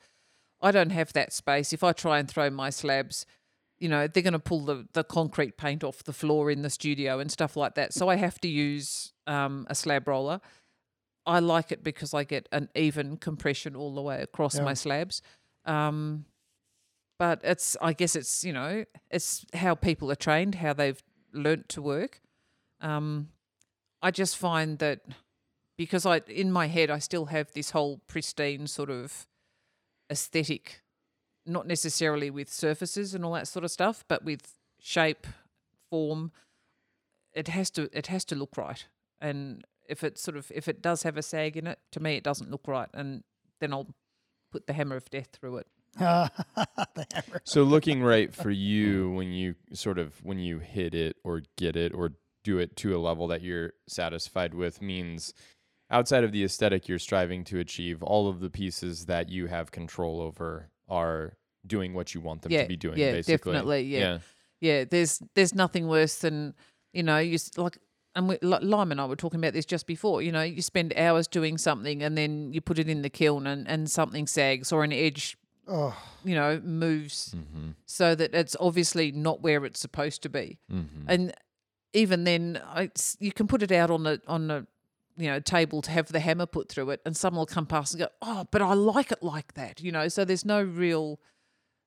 [0.62, 1.72] I don't have that space.
[1.72, 3.24] If I try and throw my slabs,
[3.78, 6.68] you know, they're going to pull the, the concrete paint off the floor in the
[6.70, 7.94] studio and stuff like that.
[7.94, 10.40] So I have to use um, a slab roller.
[11.24, 14.64] I like it because I get an even compression all the way across Yeah.
[14.64, 15.22] my slabs.
[15.64, 16.26] Um,
[17.18, 21.02] but it's I guess it's you know it's how people are trained, how they've
[21.32, 22.20] learnt to work.
[22.80, 23.28] Um,
[24.02, 25.00] I just find that
[25.76, 29.26] because I in my head I still have this whole pristine sort of
[30.10, 30.82] aesthetic,
[31.46, 35.26] not necessarily with surfaces and all that sort of stuff, but with shape,
[35.90, 36.32] form.
[37.32, 38.84] It has to it has to look right,
[39.20, 42.16] and if it sort of if it does have a sag in it, to me
[42.16, 43.22] it doesn't look right, and
[43.60, 43.94] then I'll
[44.50, 45.66] put the hammer of death through it.
[47.44, 51.76] So looking right for you when you sort of when you hit it or get
[51.76, 52.12] it or
[52.44, 55.34] do it to a level that you're satisfied with means
[55.90, 59.70] outside of the aesthetic you're striving to achieve, all of the pieces that you have
[59.72, 61.34] control over are
[61.66, 62.98] doing what you want them Yeah, to be doing.
[62.98, 63.52] yeah, basically.
[63.52, 64.18] definitely, yeah.
[64.60, 66.54] Yeah, there's there's nothing worse than
[66.92, 67.78] you know you s- like
[68.14, 70.20] and we, Li- Lime and I were talking about this just before.
[70.20, 73.46] You know, you spend hours doing something and then you put it in the kiln
[73.46, 75.36] and and something sags or an edge
[75.68, 77.70] Oh, you know moves Mm-hmm.
[77.86, 80.58] so that it's obviously not where it's supposed to be.
[80.72, 81.04] Mm-hmm.
[81.08, 81.32] And
[81.92, 84.66] even then, I, you can put it out on the on the
[85.16, 87.94] you know table to have the hammer put through it, and someone will come past
[87.94, 90.08] and go, "Oh, but I like it like that," you know.
[90.08, 91.20] So there's no real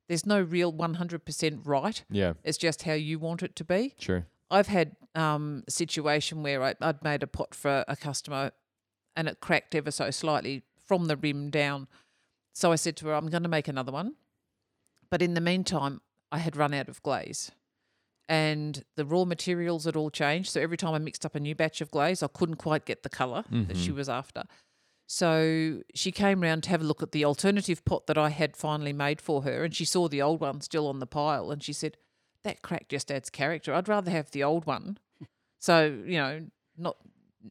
[0.09, 2.03] there's no real 100% right.
[2.09, 3.95] Yeah, It's just how you want it to be.
[3.97, 4.27] sure.
[4.51, 8.51] I've had um, a situation where I, I'd made a pot for a customer
[9.15, 11.87] and it cracked ever so slightly from the rim down.
[12.53, 14.15] So I said to her, I'm going to make another one.
[15.09, 16.01] But in the meantime,
[16.33, 17.51] I had run out of glaze
[18.29, 20.49] and the raw materials had all changed.
[20.49, 23.03] So every time I mixed up a new batch of glaze, I couldn't quite get
[23.03, 23.97] the color that she mm-hmm.
[23.97, 24.43] was after.
[25.05, 28.55] So she came round to have a look at the alternative pot that I had
[28.55, 31.61] finally made for her, and she saw the old one still on the pile, and
[31.61, 31.97] she said,
[32.43, 33.73] "That crack just adds character.
[33.73, 34.97] I'd rather have the old one."
[35.59, 36.97] So you know, not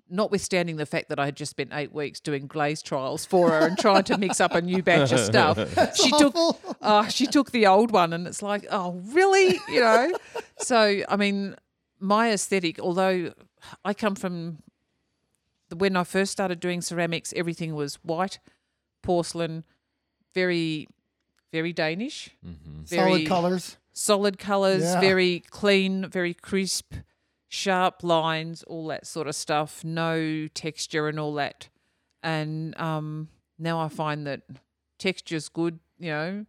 [0.09, 3.67] notwithstanding the fact that I had just spent eight weeks doing glaze trials for her
[3.67, 5.59] and trying to mix up a new batch of stuff,
[5.97, 6.35] she took
[6.81, 9.59] uh, she took the old one, and it's like, oh, really?
[9.69, 10.13] You know.
[10.59, 11.57] so I mean,
[12.01, 13.33] my aesthetic, although
[13.85, 14.59] I come from
[15.69, 18.39] the- when I first started doing ceramics, everything was white,
[19.03, 19.65] porcelain,
[20.35, 20.89] very,
[21.53, 23.77] very Danish, very solid colors.
[23.93, 25.01] solid colors, Yeah.
[25.01, 26.95] very clean, very crisp,
[27.53, 29.85] sharp lines, all that sort of stuff.
[29.85, 31.69] No texture and all that.
[32.23, 34.41] And um, now I find that
[34.99, 35.79] texture's good.
[35.99, 36.47] You know,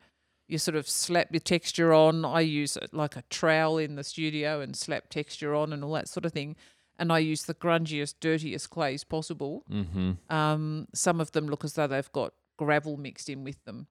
[0.48, 2.24] you sort of slap your texture on.
[2.24, 5.92] I use it like a trowel in the studio and slap texture on and all
[5.94, 6.56] that sort of thing.
[6.98, 9.66] And I use the grungiest, dirtiest clays possible.
[9.70, 10.34] Mm-hmm.
[10.34, 13.88] Um, some of them look as though they've got gravel mixed in with them.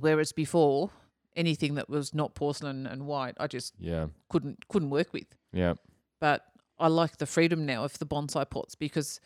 [0.00, 0.90] Whereas before,
[1.36, 5.36] anything that was not porcelain and white, I just Yeah, couldn't couldn't work with.
[5.52, 5.74] yeah.
[6.20, 6.44] But
[6.78, 9.20] I like the freedom now of the bonsai pots because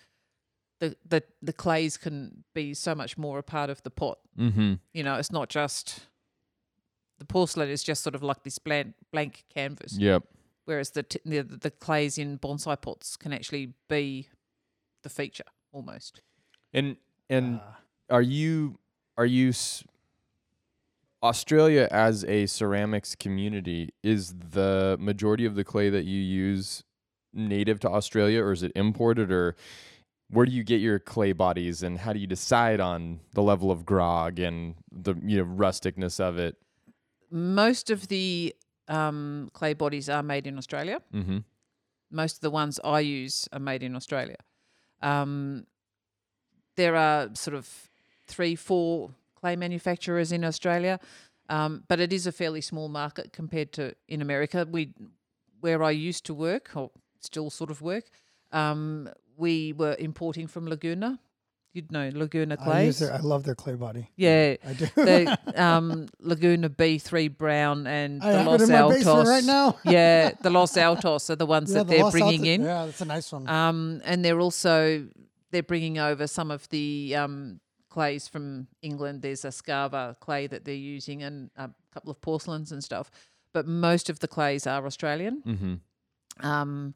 [0.81, 4.19] the the the clays can be so much more a part of the pot.
[4.39, 4.75] Mm-hmm.
[4.93, 6.07] You know, it's not just
[7.19, 10.23] the porcelain is just sort of like this blank blank canvas, Yep.
[10.65, 14.29] whereas the, t- the the clays in bonsai pots can actually be
[15.03, 16.23] the feature almost.
[16.73, 16.97] And
[17.29, 17.79] and Ah.
[18.09, 18.79] are you
[19.19, 19.85] are you s-
[21.23, 26.83] Australia as a ceramics community is the majority of the clay that you use
[27.33, 29.55] native to Australia or is it imported or
[30.31, 33.71] where do you get your clay bodies and how do you decide on the level
[33.71, 36.57] of grog and the you know rusticness of it?
[37.31, 38.55] most of the
[38.89, 41.01] um, clay bodies are made in Australia.
[41.15, 41.39] Mm-hmm.
[42.11, 44.37] Most of the ones I use are made in Australia.
[45.01, 45.67] Um,
[46.77, 47.89] there are sort of
[48.27, 50.99] three, four clay manufacturers in Australia,
[51.49, 54.67] um, but it is a fairly small market compared to in America.
[54.71, 54.95] We,
[55.61, 58.05] where I used to work, or still sort of work,
[58.53, 61.19] um, we were importing from Laguna.
[61.73, 62.99] You'd know Laguna I, clays.
[62.99, 64.11] their, I love their clay body.
[64.17, 64.87] yeah, I do.
[64.97, 69.29] the um, Laguna B3 Brown and I the have Los Altos.
[69.29, 69.79] right now.
[69.85, 72.63] yeah, the Los Altos are the ones Yeah, that the they're Los bringing Altos- in.
[72.63, 73.49] Yeah, that's a nice one.
[73.49, 75.07] Um, and they're also
[75.53, 79.21] they're bringing over some of the um, clays from England.
[79.23, 83.11] There's a Scarva clay that they're using and a couple of porcelains and stuff.
[83.53, 85.43] But most of the clays are Australian.
[85.47, 86.47] Mm-hmm.
[86.47, 86.95] Um,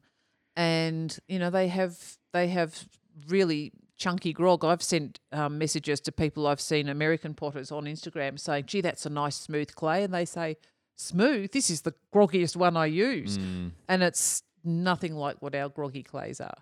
[0.55, 2.87] and you know they have they have
[3.27, 4.63] really chunky grog.
[4.65, 9.05] I've sent um, messages to people I've seen American potters on Instagram saying, "Gee, that's
[9.05, 10.57] a nice smooth clay," and they say,
[10.95, 11.51] "Smooth?
[11.51, 13.71] This is the groggiest one I use," Mm.
[13.89, 16.57] and it's nothing like what our groggy clays are.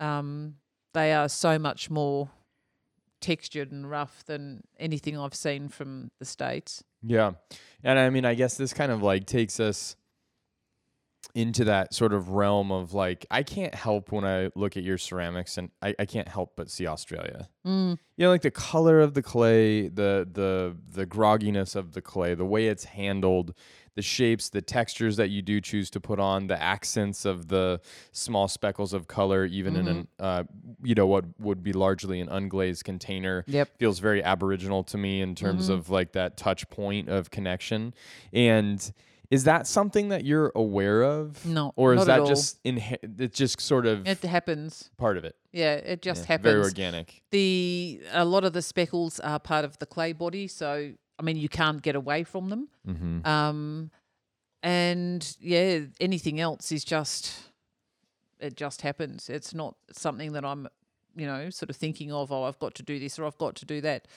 [0.00, 0.56] Um,
[0.94, 2.30] they are so much more
[3.20, 6.84] textured and rough than anything I've seen from the states.
[7.02, 7.32] Yeah.
[7.82, 9.96] And I mean, I guess this kind of like takes us
[11.34, 14.98] into that sort of realm of like, I can't help when I look at your
[14.98, 17.48] ceramics and I, I can't help but see Australia.
[17.66, 17.98] Mm.
[18.16, 22.34] You know, like the color of the clay, the the the grogginess of the clay,
[22.34, 23.54] the way it's handled,
[23.96, 27.80] the shapes, the textures that you do choose to put on, the accents of the
[28.12, 30.44] small speckles of color, even in an uh,
[30.82, 33.78] you know what would be largely an unglazed container Yep.
[33.78, 37.94] feels very aboriginal to me in terms of like that touch point of connection.
[38.32, 38.92] And
[39.30, 41.44] is that something that you're aware of?
[41.46, 44.90] No, or is that just inhe- it's just sort of It happens.
[44.96, 45.36] part of it?
[45.52, 46.52] Yeah, it just Yeah, happens.
[46.52, 47.22] Very organic.
[47.30, 51.36] the a lot of the speckles are part of the clay body, so I mean
[51.36, 52.68] you can't get away from them.
[52.86, 53.26] Mm-hmm.
[53.26, 53.90] Um,
[54.62, 57.32] and yeah, anything else is just
[58.40, 59.28] it just happens.
[59.28, 60.66] It's not something that I'm,
[61.14, 62.32] you know, sort of thinking of.
[62.32, 64.08] Oh, I've got to do this or I've got to do that.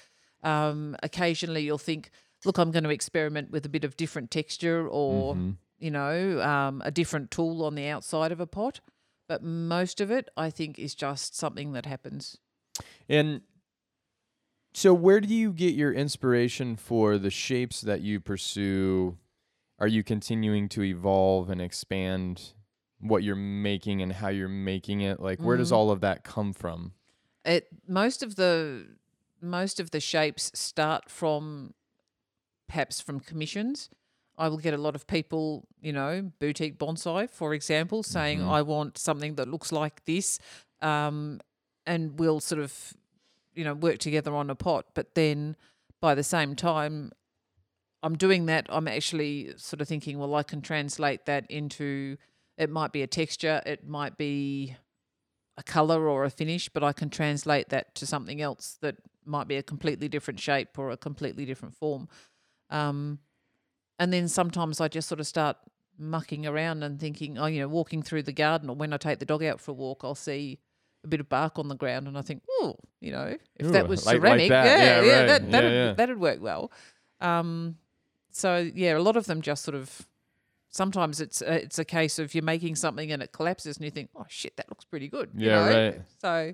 [0.44, 2.10] Um, occasionally, you'll think,
[2.46, 5.52] look, I'm going to experiment with a bit of different texture or Mm-hmm.
[5.80, 8.80] you know um, a different tool on the outside of a pot.
[9.28, 12.38] But most of it, I think, is just something that happens.
[13.08, 13.42] And
[14.74, 19.18] so, where do you get your inspiration for the shapes that you pursue?
[19.80, 22.54] Are you continuing to evolve and expand
[23.00, 25.20] what you're making and how you're making it?
[25.20, 25.76] Like, where does Mhm.
[25.76, 26.94] all of that come from?
[27.46, 28.88] it most of the
[29.42, 31.74] most of the shapes start from
[32.74, 33.88] perhaps from commissions.
[34.36, 38.50] I will get a lot of people, you know, boutique bonsai, for example, saying Mhm.
[38.50, 40.40] I want something that looks like this,
[40.82, 41.40] um,
[41.86, 42.96] and we'll sort of,
[43.54, 44.88] you know, work together on a pot.
[44.96, 45.56] But then,
[46.02, 47.12] by the same time,
[48.02, 48.66] I'm doing that.
[48.70, 52.18] I'm actually sort of thinking, well, I can translate that into.
[52.58, 53.62] It might be a texture.
[53.68, 54.76] It might be
[55.58, 59.48] a color or a finish, but I can translate that to something else that might
[59.48, 62.10] be a completely different shape or a completely different form.
[62.70, 63.20] Um,
[64.00, 65.58] and then sometimes I just sort of start
[65.98, 69.20] mucking around and thinking, oh, you know, walking through the garden or when I take
[69.20, 70.60] the dog out for a walk, I'll see
[71.04, 73.88] a bit of bark on the ground and I think, oh, you know, if that
[73.88, 74.66] was like- like ceramic, that.
[74.66, 75.28] yeah, Yeah, yeah, right.
[75.28, 75.94] that, that'd, yeah.
[75.94, 76.72] that'd work well.
[77.22, 77.78] Um,
[78.32, 80.08] so yeah, a lot of them just sort of.
[80.70, 83.92] Sometimes it's a, it's a case of you're making something and it collapses and you
[83.92, 85.30] think, oh shit, that looks pretty good.
[85.36, 85.84] you Yeah, know?
[85.92, 86.02] right.
[86.20, 86.54] So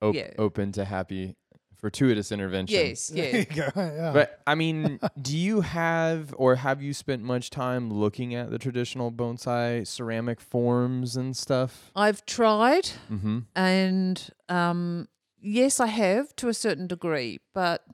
[0.00, 0.30] Op- Yeah.
[0.38, 1.36] Open to happy,
[1.84, 2.74] fortuitous intervention.
[2.86, 3.36] yes, There yeah.
[3.40, 3.68] you go.
[3.76, 4.10] Yeah.
[4.14, 8.58] But I mean, do you have or have you spent much time looking at the
[8.58, 11.90] traditional bonsai ceramic forms and stuff?
[11.94, 13.38] I've tried, Mm-hmm.
[13.54, 15.08] and um,
[15.40, 17.84] yes, I have to a certain degree, but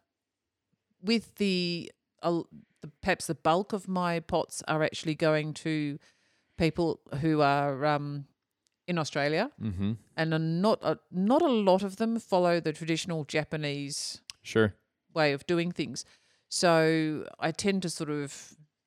[1.03, 1.91] with the,
[2.23, 2.43] uh,
[2.83, 5.99] the perhaps the bulk of my pots are actually going to
[6.59, 8.27] people who are um,
[8.91, 9.93] in Australia, Mm-hmm.
[10.21, 10.31] and
[10.67, 14.75] not a, not a lot of them follow the traditional Japanese Sure.
[15.15, 16.05] way of doing things.
[16.49, 16.73] So
[17.39, 18.31] I tend to sort of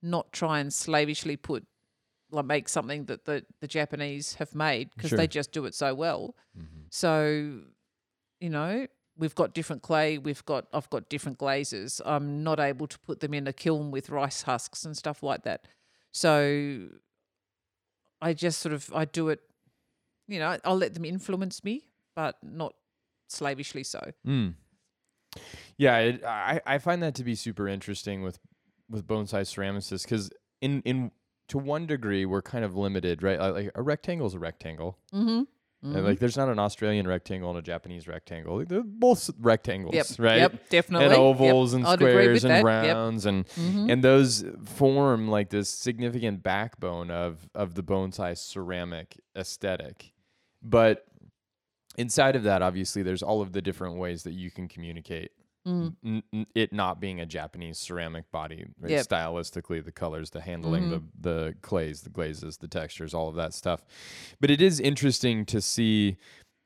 [0.01, 1.65] not try and slavishly put
[2.31, 5.17] like make something that the, the Japanese have made because Sure.
[5.19, 6.35] they just do it so well.
[6.57, 6.81] Mm-hmm.
[6.89, 7.15] So,
[8.39, 8.87] you know,
[9.21, 12.01] we've got different clay, we've got I've got different glazes.
[12.05, 15.43] I'm not able to put them in a kiln with rice husks and stuff like
[15.43, 15.61] that.
[16.11, 16.89] So
[18.21, 19.39] I just sort of I do it,
[20.27, 21.83] you know, I'll let them influence me,
[22.15, 22.73] but not
[23.29, 24.01] slavishly so.
[24.27, 24.55] Mm.
[25.77, 28.39] Yeah, it, I I find that to be super interesting with
[28.89, 30.29] with bonsai ceramicists because
[30.62, 31.12] in in
[31.47, 33.39] to one degree we're kind of limited, right?
[33.39, 34.97] Like, like a rectangle is a rectangle.
[35.13, 35.43] Mm-hmm.
[35.83, 38.63] And, like there's not an Australian rectangle and a Japanese rectangle.
[38.65, 40.05] They're both rectangles, Yep.
[40.17, 40.37] right?
[40.37, 40.69] Yep.
[40.69, 41.05] Definitely.
[41.07, 41.19] And Yep.
[41.19, 42.57] ovals and I'd squares and that.
[42.59, 42.65] Yep.
[42.65, 43.91] rounds and Mhm.
[43.91, 50.13] and those form like this significant backbone of of the bonsai ceramic aesthetic.
[50.61, 51.05] But
[51.97, 55.31] inside of that, obviously, there's all of the different ways that you can communicate.
[55.67, 55.95] Mm.
[56.34, 58.91] N- it not being a Japanese ceramic body, right?
[58.91, 59.06] Yep.
[59.08, 60.89] stylistically, the colors, the handling, Mhm.
[61.21, 63.84] the the clays, the glazes, the textures, all of that stuff.
[64.41, 66.17] But it is interesting to see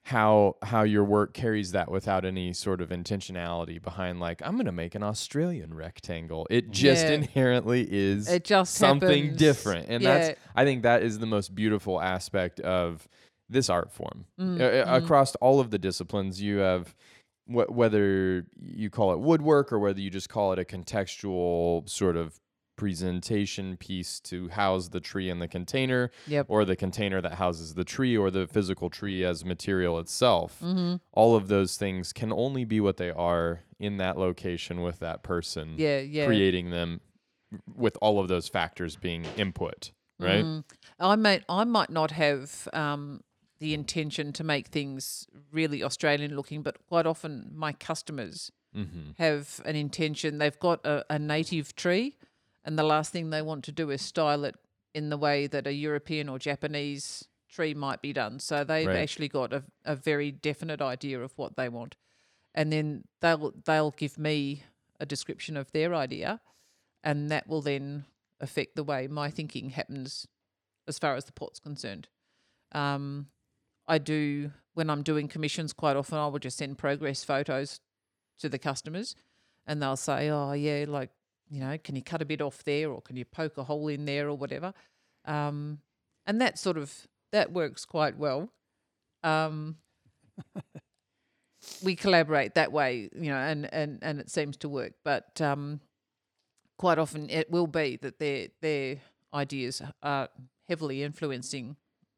[0.05, 4.65] how how your work carries that without any sort of intentionality behind like I'm going
[4.65, 6.47] to make an Australian rectangle.
[6.49, 7.11] It just Yeah.
[7.13, 9.37] inherently is It just something happens.
[9.37, 9.89] different.
[9.89, 10.17] And Yeah.
[10.17, 13.07] that's I think that is the most beautiful aspect of
[13.49, 14.25] this art form.
[14.39, 15.03] Mm, uh, mm.
[15.03, 16.95] Across all of the disciplines, you have
[17.47, 22.15] wh- whether you call it woodwork or whether you just call it a contextual sort
[22.15, 22.39] of
[22.75, 26.45] presentation piece to house the tree in the container Yep.
[26.49, 30.59] or the container that houses the tree or the physical tree as material itself.
[30.63, 30.95] Mm-hmm.
[31.11, 35.23] All of those things can only be what they are in that location with that
[35.23, 36.25] person Yeah, yeah.
[36.27, 37.01] creating them
[37.75, 40.43] with all of those factors being input, right?
[40.43, 40.63] Mm.
[40.99, 43.21] I might I might not have um,
[43.59, 49.11] the intention to make things really Australian looking, but quite often my customers Mm-hmm.
[49.17, 50.37] have an intention.
[50.37, 52.17] They've got a, a native tree,
[52.63, 54.55] and the last thing they want to do is style it
[54.93, 58.39] in the way that a European or Japanese tree might be done.
[58.39, 58.97] So they've Right.
[58.97, 61.95] actually got a, a very definite idea of what they want,
[62.53, 64.63] and then they'll they'll give me
[64.99, 66.39] a description of their idea,
[67.03, 68.05] and that will then
[68.39, 70.27] affect the way my thinking happens
[70.87, 72.09] as far as the pot's concerned.
[72.73, 73.27] Um,
[73.87, 76.17] I do when I'm doing commissions quite often.
[76.17, 77.79] I will just send progress photos
[78.39, 79.15] to the customers,
[79.65, 81.09] and they'll say, "Oh yeah, like
[81.49, 83.87] you know, can you cut a bit off there, or can you poke a hole
[83.87, 84.73] in there, or whatever."
[85.25, 85.79] Um,
[86.25, 88.49] and that sort of that works quite well.
[89.23, 89.77] Um,
[91.83, 94.93] we collaborate that way, you know, and and and it seems to work.
[95.03, 95.79] But um,
[96.77, 98.97] quite often, it will be that their their
[99.33, 100.29] ideas are
[100.67, 101.77] heavily influencing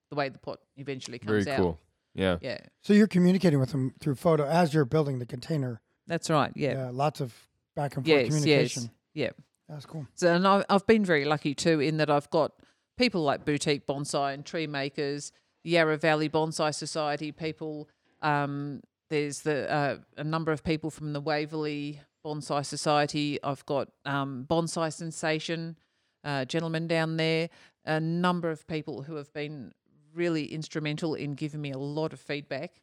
[0.10, 1.62] the way the pot eventually comes Very out.
[1.62, 1.80] cool.
[2.16, 2.38] Yeah.
[2.42, 5.82] Yeah, So you're communicating with them through photo as you're building the container.
[6.08, 6.52] that's right.
[6.56, 6.74] Yeah.
[6.74, 7.34] Yeah, lots of
[7.76, 8.28] back and forth Yes.
[8.28, 8.84] communication.
[9.14, 9.34] Yes.
[9.38, 9.44] Yeah.
[9.70, 10.08] That's cool.
[10.16, 12.54] So, and I, I've been very lucky too in that I've got
[12.98, 15.32] people like boutique bonsai and tree makers,
[15.64, 17.88] Yarra Valley Bonsai Society people.
[18.24, 23.38] Um, there's the uh, a number of people from the Waverley Bonsai Society.
[23.44, 25.78] I've got um, Bonsai Sensation,
[26.24, 27.50] uh, gentleman down there.
[27.86, 29.72] A number of people who have been
[30.20, 32.82] really instrumental in giving me a lot of feedback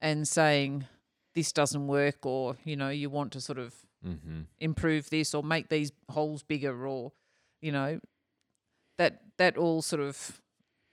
[0.00, 0.86] and saying
[1.34, 4.40] this doesn't work or you know you want to sort of Mm-hmm.
[4.60, 7.12] improve this or make these holes bigger or
[7.60, 8.00] you know
[8.96, 10.40] that that all sort of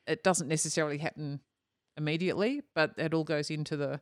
[0.05, 1.39] it doesn't necessarily happen
[1.95, 4.01] immediately but it all goes into the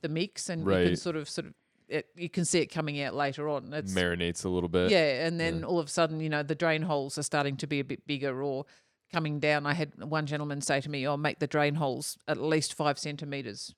[0.00, 1.54] the mix and you can sort of sort of
[1.88, 4.90] it, you can see it coming out later on It Marinates a little bit.
[4.90, 7.66] yeah and then all of a sudden you know the drain holes are starting to
[7.66, 8.64] be a bit bigger or
[9.12, 12.36] coming down i had one gentleman say to me oh make the drain holes at
[12.38, 13.74] least five centimeters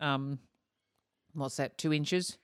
[0.00, 0.38] um
[1.34, 2.38] what's that two inches?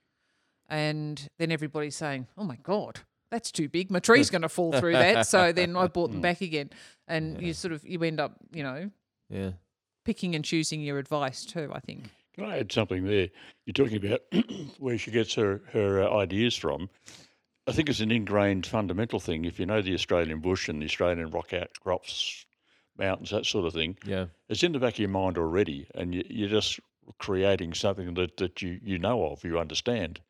[0.68, 3.92] And then everybody's saying oh my god that's too big.
[3.92, 5.24] My tree's going to fall through that.
[5.24, 6.70] So then i bought them back again.
[7.06, 8.90] And you sort of you end up you know
[9.28, 9.52] Yeah.
[10.04, 12.10] picking and choosing your advice too i think.
[12.34, 13.28] Can I add something there?
[13.66, 14.20] You're talking about
[14.78, 16.88] where she gets her, her uh, ideas from.
[17.66, 19.44] I think it's an ingrained fundamental thing.
[19.44, 22.44] If you know the Australian bush and the Australian rock outcrops,
[22.96, 24.26] mountains, that sort of thing, Yeah.
[24.48, 26.80] it's in the back of your mind already, and you, you're just
[27.18, 30.20] creating something that, that you, you know of, you understand.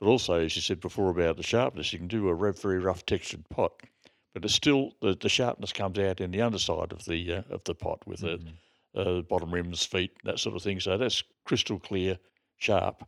[0.00, 3.04] But also, as you said before about the sharpness, you can do a very rough
[3.04, 3.72] textured pot,
[4.32, 7.62] but it's still the, the sharpness comes out in the underside of the uh, of
[7.64, 8.40] the pot with the
[8.94, 10.80] uh, bottom rims, feet, that sort of thing.
[10.80, 12.18] So that's crystal clear,
[12.56, 13.06] sharp,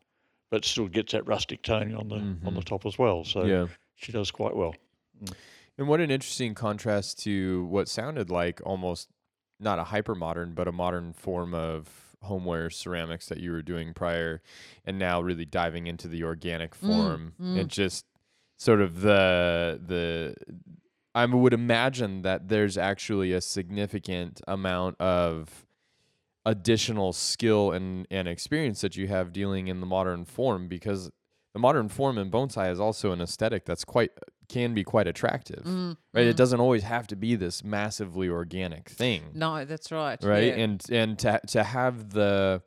[0.53, 2.61] but still gets that rustic tone on the on the mm-hmm.
[2.61, 3.25] top as well.
[3.25, 3.69] So Yeah.
[3.95, 4.75] she does quite well.
[5.25, 5.33] Mm.
[5.79, 9.09] And what an interesting contrast to what sounded like almost
[9.59, 11.89] not a hyper modern, but a modern form of
[12.21, 14.43] homeware ceramics that you were doing prior,
[14.85, 17.59] and now really diving into the organic mm, form mm.
[17.59, 18.05] and just
[18.59, 20.37] sort of the the.
[21.15, 25.67] I would imagine that there's actually a significant amount of
[26.45, 31.11] additional skill and, and experience that you have dealing in the modern form because
[31.53, 34.11] the modern form in bonsai is also an aesthetic that's quite
[34.49, 35.65] can be quite attractive
[36.13, 36.27] right?
[36.27, 39.23] It doesn't always have to be this massively organic thing.
[39.35, 40.23] No that's right.
[40.23, 40.49] Right?
[40.49, 40.65] Yeah.
[40.65, 42.63] and and to to have the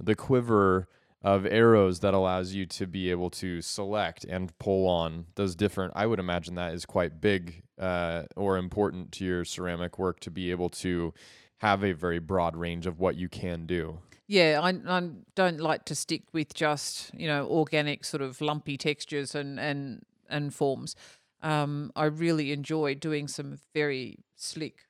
[0.00, 0.88] the quiver
[1.22, 5.92] of arrows that allows you to be able to select and pull on those different
[5.96, 10.30] i would imagine that is quite big uh, or important to your ceramic work to
[10.30, 11.12] be able to
[11.58, 15.84] have a very broad range of what you can do Yeah, I, I don't like
[15.84, 20.96] to stick with just you know organic sort of lumpy textures and and and forms.
[21.42, 24.86] Um, I really enjoy doing some very slick,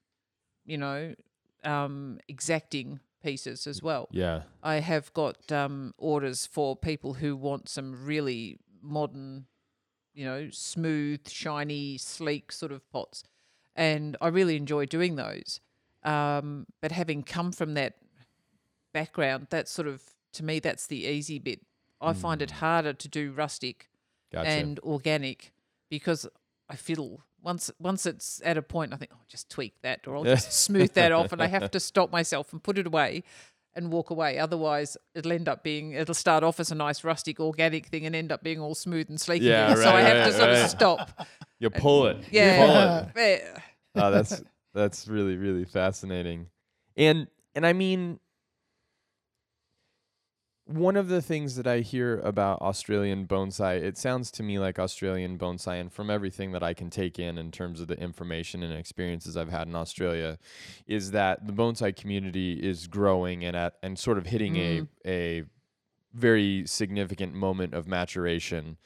[0.64, 1.14] you know,
[1.64, 4.08] um, exacting pieces as well.
[4.10, 9.46] yeah I have got um, orders for people who want some really modern,
[10.14, 13.24] you know, smooth, shiny, sleek sort of pots,
[13.74, 15.60] and I really enjoy doing those.
[16.06, 17.94] Um, but having come from that
[18.94, 20.02] background, that's sort of
[20.34, 21.60] to me that's the easy bit.
[22.00, 23.88] I find it harder to do rustic
[24.32, 25.52] gotcha and organic
[25.90, 26.26] because
[26.68, 30.16] I feel once once it's at a point, I think, oh, just tweak that or
[30.16, 33.22] I'll just smooth that off, and I have to stop myself and put it away
[33.74, 34.38] and walk away.
[34.38, 38.14] Otherwise, it'll end up being it'll start off as a nice rustic organic thing and
[38.16, 39.76] end up being all smooth and sleek Yeah, again.
[39.76, 40.58] so I right, have to sort right.
[40.58, 41.26] of stop
[41.58, 42.18] You pull it.
[42.30, 43.08] Yeah.
[43.14, 43.56] Pull it.
[43.94, 44.42] Oh, that's
[44.76, 46.46] that's really really fascinating,
[46.96, 48.20] and and I mean,
[50.66, 54.78] one of the things that I hear about Australian bonsai, it sounds to me like
[54.80, 58.62] Australian bonsai, and from everything that I can take in in terms of the information
[58.64, 60.38] and experiences I've had in Australia,
[60.86, 64.88] is that the bonsai community is growing and at and sort of hitting Mm.
[65.04, 65.44] a a
[66.12, 68.76] very significant moment of maturation,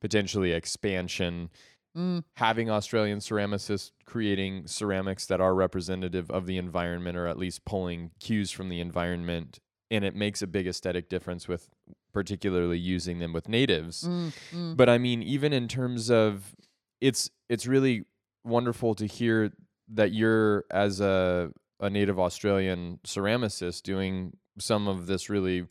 [0.00, 1.48] potentially expansion
[1.96, 2.22] Mm.
[2.36, 8.12] having Australian ceramicists creating ceramics that are representative of the environment or at least pulling
[8.20, 9.58] cues from the environment
[9.90, 11.68] and it makes a big aesthetic difference with
[12.12, 14.32] particularly using them with natives Mm.
[14.52, 14.76] Mm.
[14.76, 16.54] but i mean even in terms of
[17.00, 18.04] it's it's really
[18.44, 19.50] wonderful to hear
[19.88, 25.66] that you're as a a native australian ceramicist doing some of this really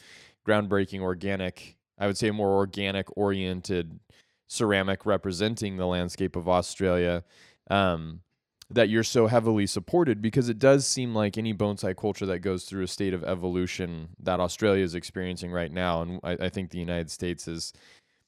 [0.45, 3.99] groundbreaking organic i would say more organic oriented
[4.49, 7.23] ceramic representing the landscape of australia
[7.69, 8.21] um,
[8.71, 12.65] that you're so heavily supported because it does seem like any bonsai culture that goes
[12.65, 16.71] through a state of evolution that australia is experiencing right now and i, I think
[16.71, 17.71] the united states is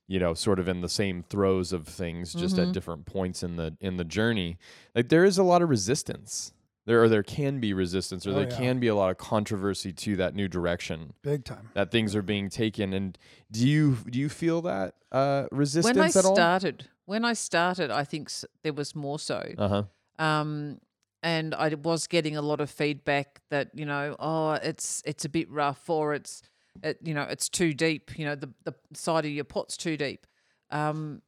[0.07, 2.73] you know sort of in the same throes of things just at Mhm.
[2.73, 4.57] different points in the in the journey
[4.95, 6.53] like there is a lot of resistance
[6.85, 8.57] there or there can be resistance or Oh, there yeah.
[8.57, 11.69] can be a lot of controversy to that new direction Big time.
[11.73, 13.17] that things are being taken and
[13.51, 17.33] do you do you feel that uh resistance When I at all started, when I
[17.33, 18.31] started, I think
[18.63, 19.43] there was more so.
[19.57, 19.83] uh-huh
[20.19, 20.79] um,
[21.23, 25.29] and I was getting a lot of feedback that you know, oh, it's it's a
[25.29, 26.41] bit rough, or it's
[26.83, 28.17] it, you know, it's too deep.
[28.17, 30.25] You know, the the side of your pot's too deep.
[30.71, 31.21] Um,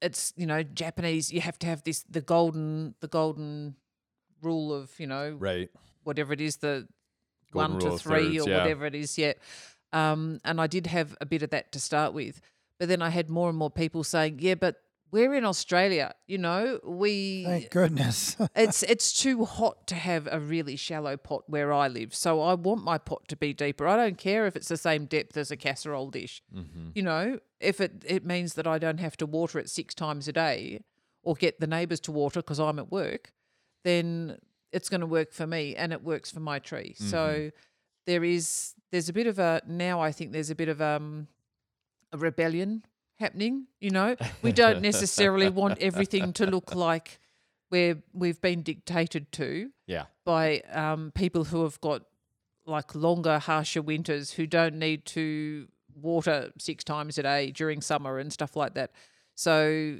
[0.00, 1.32] it's you know, Japanese.
[1.32, 3.74] You have to have this the golden the golden
[4.42, 5.70] rule of you know right
[6.04, 6.86] whatever it is the
[7.52, 8.58] Golden one to three thirds, or yeah.
[8.58, 9.16] whatever it is.
[9.16, 9.32] Yeah.
[9.92, 12.42] Um, and I did have a bit of that to start with,
[12.78, 14.76] but then I had more and more people saying, "Yeah, but
[15.10, 16.14] we're in Australia.
[16.26, 18.36] You know, we Thank goodness.
[18.56, 22.14] it's it's too hot to have a really shallow pot where I live.
[22.14, 23.86] So I want my pot to be deeper.
[23.86, 26.42] I don't care if it's the same depth as a casserole dish.
[26.54, 26.90] mm-hmm.
[26.94, 30.28] You know, if it it means that I don't have to water it six times
[30.28, 30.80] a day
[31.22, 33.32] or get the neighbours to water because I'm at work,
[33.84, 34.38] then
[34.72, 36.94] it's going to work for me and it works for my tree.
[36.96, 37.50] So
[38.06, 41.28] there is there's a bit of a now I think there's a bit of um
[42.12, 42.84] a rebellion
[43.18, 43.66] happening.
[43.80, 47.18] You know, we don't necessarily want everything to look like
[47.70, 52.02] where we've been dictated to yeah by um, people who have got
[52.66, 58.18] like longer, harsher winters who don't need to water six times a day during summer
[58.18, 58.92] and stuff like that.
[59.34, 59.98] So,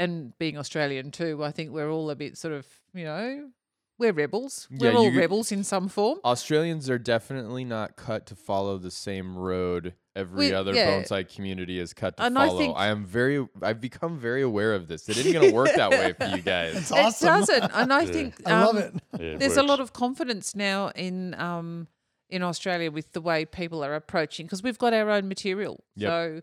[0.00, 3.50] and being Australian too, I think we're all a bit sort of, you know,
[3.98, 4.66] we're rebels.
[4.70, 6.18] Yeah, we're all you- rebels in some form.
[6.24, 10.86] Australians are definitely not cut to follow the same road every We- other yeah.
[11.02, 12.58] bonsai community is cut to And I follow.
[12.58, 15.08] think- I am very I've become very aware of this.
[15.08, 16.76] It isn't gonna work that way for you guys.
[16.76, 17.28] It's awesome.
[17.28, 18.94] It doesn't, and I think I love um, it.
[19.20, 21.86] Yeah, it there's a lot of confidence now in um
[22.30, 25.84] in Australia with the way people are approaching because we've got our own material.
[25.96, 26.08] Yep.
[26.10, 26.40] So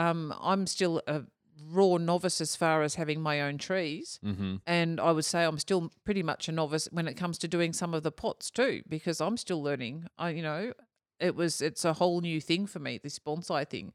[0.00, 1.22] um, I'm still a
[1.70, 4.56] raw novice as far as having my own trees, Mm-hmm.
[4.66, 7.72] and I would say I'm still pretty much a novice when it comes to doing
[7.72, 10.06] some of the pots too because I'm still learning.
[10.18, 10.72] I you know
[11.20, 13.92] it was it's a whole new thing for me this bonsai thing.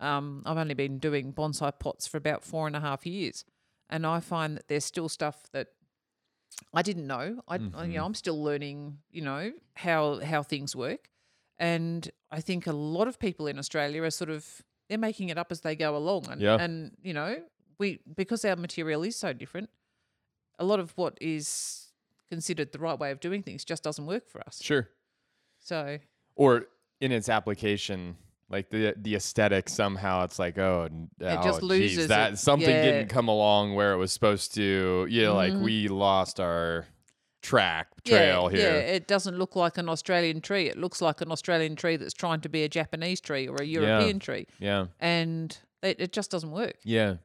[0.00, 3.44] Um, I've only been doing bonsai pots for about four and a half years,
[3.90, 5.68] and I find that there's still stuff that
[6.74, 7.42] I didn't know.
[7.48, 7.90] I, I- Mm-hmm.
[7.90, 8.98] you know I'm still learning.
[9.10, 11.08] You know how how things work,
[11.58, 15.38] and I think a lot of people in Australia are sort of they're making it
[15.38, 16.56] up as they go along, and Yeah.
[16.60, 17.42] and you know
[17.78, 19.70] we because our material is so different,
[20.58, 21.92] a lot of what is
[22.28, 24.60] considered the right way of doing things just doesn't work for us.
[24.62, 24.88] Sure.
[25.58, 25.98] So
[26.36, 26.66] Or
[27.00, 28.16] in its application,
[28.50, 30.88] like the the aesthetic somehow it's like oh
[31.20, 32.38] It oh, just geez, loses that it.
[32.38, 32.82] something Yeah.
[32.82, 35.06] didn't come along where it was supposed to.
[35.08, 35.64] You know, like mm-hmm.
[35.64, 36.86] we lost our
[37.42, 38.72] track trail yeah, here.
[38.72, 40.68] Yeah, it doesn't look like an Australian tree.
[40.68, 43.64] It looks like an Australian tree that's trying to be a Japanese tree or a
[43.64, 44.86] European tree, Yeah.
[45.00, 46.76] and it, it just doesn't work.
[46.82, 47.16] Yeah.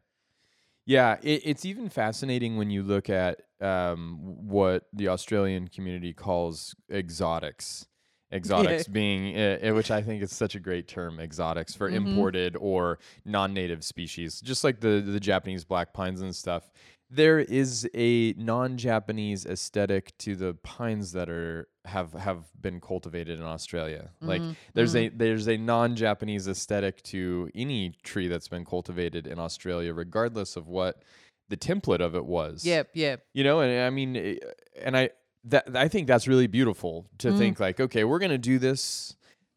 [0.85, 6.75] Yeah, it, it's even fascinating when you look at um, what the Australian community calls
[6.91, 7.87] exotics.
[8.33, 11.97] Exotics being, uh, which I think is such a great term, exotics for Mhm.
[11.97, 16.71] imported or non-native species, just like the the Japanese black pines and stuff.
[17.15, 23.45] There is a non-Japanese aesthetic to the pines that are have have been cultivated in
[23.45, 24.11] Australia.
[24.21, 29.37] Like Mhm, there's a there's a non-Japanese aesthetic to any tree that's been cultivated in
[29.37, 31.03] Australia, regardless of what
[31.49, 32.65] the template of it was.
[32.65, 33.25] Yep, yep.
[33.33, 34.35] You know, and I mean, eh,
[34.81, 35.11] and I
[35.45, 37.37] that I think that's really beautiful to Mm.
[37.37, 39.15] think like, okay, we're gonna do this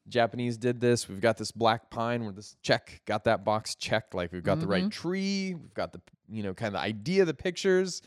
[0.08, 1.08] Japanese did this.
[1.08, 4.14] We've got this black pine where this check got that box checked.
[4.14, 4.88] Like we've got the right mm-hmm.
[4.90, 5.54] tree.
[5.54, 8.02] We've got the you know kind of idea, the pictures.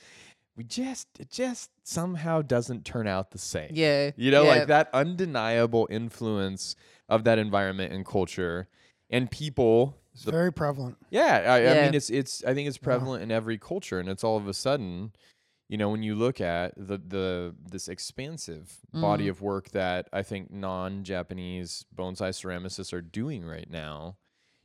[0.55, 3.71] We just it just somehow doesn't turn out the same.
[3.73, 4.11] Yeah.
[4.15, 4.49] You know, yeah.
[4.49, 6.75] like that undeniable influence
[7.07, 8.67] of that environment and culture
[9.09, 9.95] and people.
[10.13, 10.97] It's the- very prevalent.
[11.09, 12.43] yeah, I, I mean, it's it's.
[12.43, 15.13] I think it's prevalent in every culture, and it's all of a sudden,
[15.69, 19.29] you know, when you look at the the this expansive body Mm.
[19.29, 24.17] of work that I think non-Japanese bonsai ceramicists are doing right now,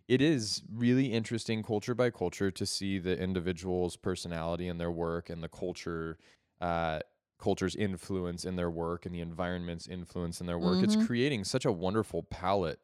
[0.08, 5.30] it is really interesting culture by culture to see the individual's personality in their work
[5.30, 6.18] and the culture.
[6.60, 7.00] Uh,
[7.38, 11.08] culture's influence in their work and the environment's influence in their work it's Mhm.
[11.08, 12.80] creating such a wonderful palette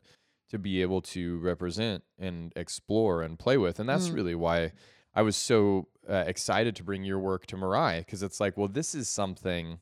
[0.48, 3.78] to be able to represent and explore and play with.
[3.78, 4.14] And that's Mm.
[4.14, 4.72] really why
[5.14, 8.68] I was so uh, excited to bring your work to Mirai because it's like, well,
[8.68, 9.80] this is something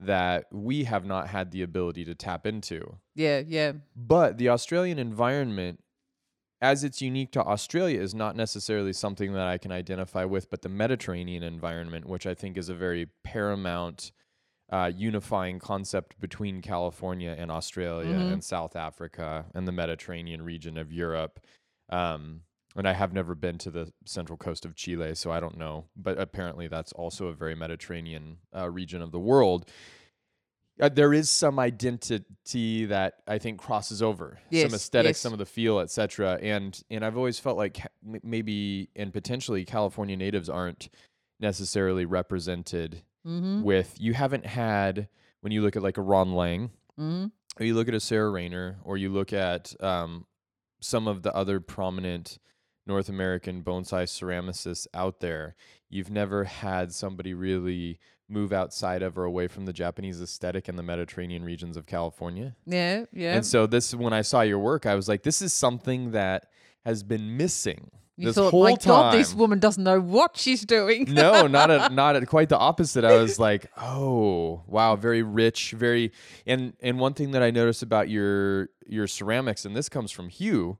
[0.00, 2.98] that we have not had the ability to tap into.
[3.14, 3.72] Yeah, yeah.
[3.96, 5.82] But the Australian environment,
[6.60, 10.62] as it's unique to Australia, is not necessarily something that I can identify with, but
[10.62, 14.12] the Mediterranean environment, which I think is a very paramount.
[14.72, 18.32] Uh, unifying concept between California and Australia Mhm.
[18.32, 21.38] and South Africa and the Mediterranean region of Europe.
[21.90, 22.40] Um,
[22.76, 25.86] and I have never been to the central coast of Chile, so I don't know.
[25.96, 29.68] But apparently, that's also a very Mediterranean uh, region of the world.
[30.80, 35.20] Uh, there is some identity that I think crosses over Yes, some aesthetics, yes.
[35.20, 36.38] some of the feel, etc.
[36.42, 37.88] And and I've always felt like ca-
[38.22, 40.88] maybe and potentially California natives aren't
[41.40, 43.62] necessarily represented Mm-hmm.
[43.62, 43.94] with.
[43.98, 45.08] You haven't had
[45.40, 46.70] when you look at like a Ron Lang,
[47.00, 47.26] Mm-hmm.
[47.58, 50.26] or you look at a Sarah Rayner, or you look at um,
[50.80, 52.38] some of the other prominent
[52.86, 55.54] North American bonsai ceramicists out there,
[55.88, 60.76] you've never had somebody really move outside of or away from the Japanese aesthetic in
[60.76, 62.56] the Mediterranean regions of California.
[62.66, 63.34] Yeah, yeah.
[63.36, 66.46] And so this when I saw your work, I was like, this is something that
[66.84, 70.64] has been missing you this thought, whole my God, this woman doesn't know what she's
[70.64, 71.04] doing.
[71.12, 73.04] no, not at not at quite the opposite.
[73.04, 76.12] I was like, oh wow, very rich, very
[76.46, 80.28] and and one thing that I noticed about your your ceramics, and this comes from
[80.28, 80.78] Hugh.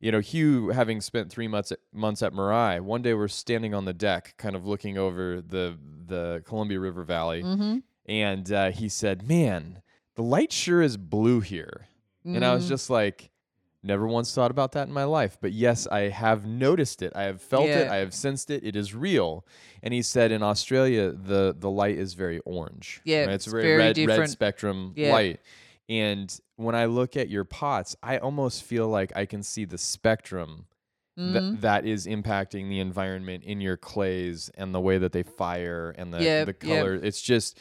[0.00, 3.72] You know, Hugh having spent three months at, months at Mirai, one day we're standing
[3.74, 5.76] on the deck, kind of looking over the
[6.06, 7.78] the Columbia River Valley, Mm-hmm.
[8.06, 9.82] and uh, he said, "Man,
[10.14, 11.86] the light sure is blue here."
[12.24, 13.30] And I was just like,
[13.84, 15.38] never once thought about that in my life.
[15.40, 17.12] But yes, I have noticed it.
[17.14, 17.88] I have felt it.
[17.88, 18.64] I have sensed it.
[18.64, 19.46] It is real.
[19.80, 23.00] And he said in Australia, the the light is very orange.
[23.04, 23.28] Yeah, right?
[23.34, 25.12] it's, it's a very, very red, red spectrum Yeah.
[25.12, 25.40] light.
[25.88, 29.78] And when I look at your pots, I almost feel like I can see the
[29.78, 30.66] spectrum
[31.18, 31.32] Mhm.
[31.32, 35.94] that that is impacting the environment in your clays and the way that they fire
[35.96, 36.94] and the, Yeah, the color.
[36.94, 37.58] It's just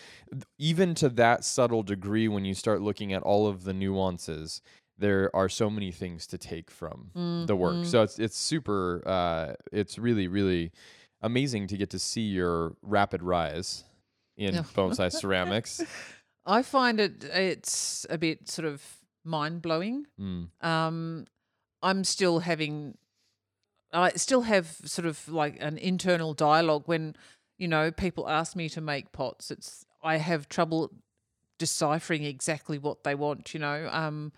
[0.58, 4.62] even to that subtle degree when you start looking at all of the nuances,
[4.98, 7.76] there are so many things to take from Mm, the work.
[7.78, 7.86] mm.
[7.86, 10.72] So it's it's super uh it's really, really
[11.22, 13.84] amazing to get to see your rapid rise
[14.38, 14.92] in Yeah.
[14.92, 15.82] size ceramics.
[16.46, 18.84] I find it it's a bit sort of
[19.24, 20.06] mind blowing.
[20.20, 20.50] Mm.
[20.62, 21.26] Um,
[21.82, 22.98] I'm still having,
[23.92, 27.16] I still have sort of like an internal dialogue when,
[27.58, 29.52] you know, people ask me to make pots.
[29.52, 30.92] It's I have trouble
[31.58, 33.54] deciphering exactly what they want.
[33.54, 34.32] You know, um,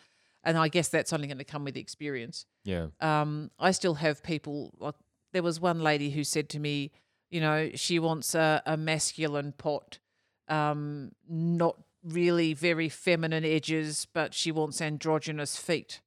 [0.43, 2.45] and I guess that's only going to come with experience.
[2.63, 2.87] Yeah.
[2.99, 4.95] um, I still have people like
[5.33, 6.91] there was one lady who said to me,
[7.29, 9.99] you know, she wants a, a masculine pot,
[10.47, 11.77] um, not
[12.07, 16.01] really very feminine edges, but she wants androgynous feet.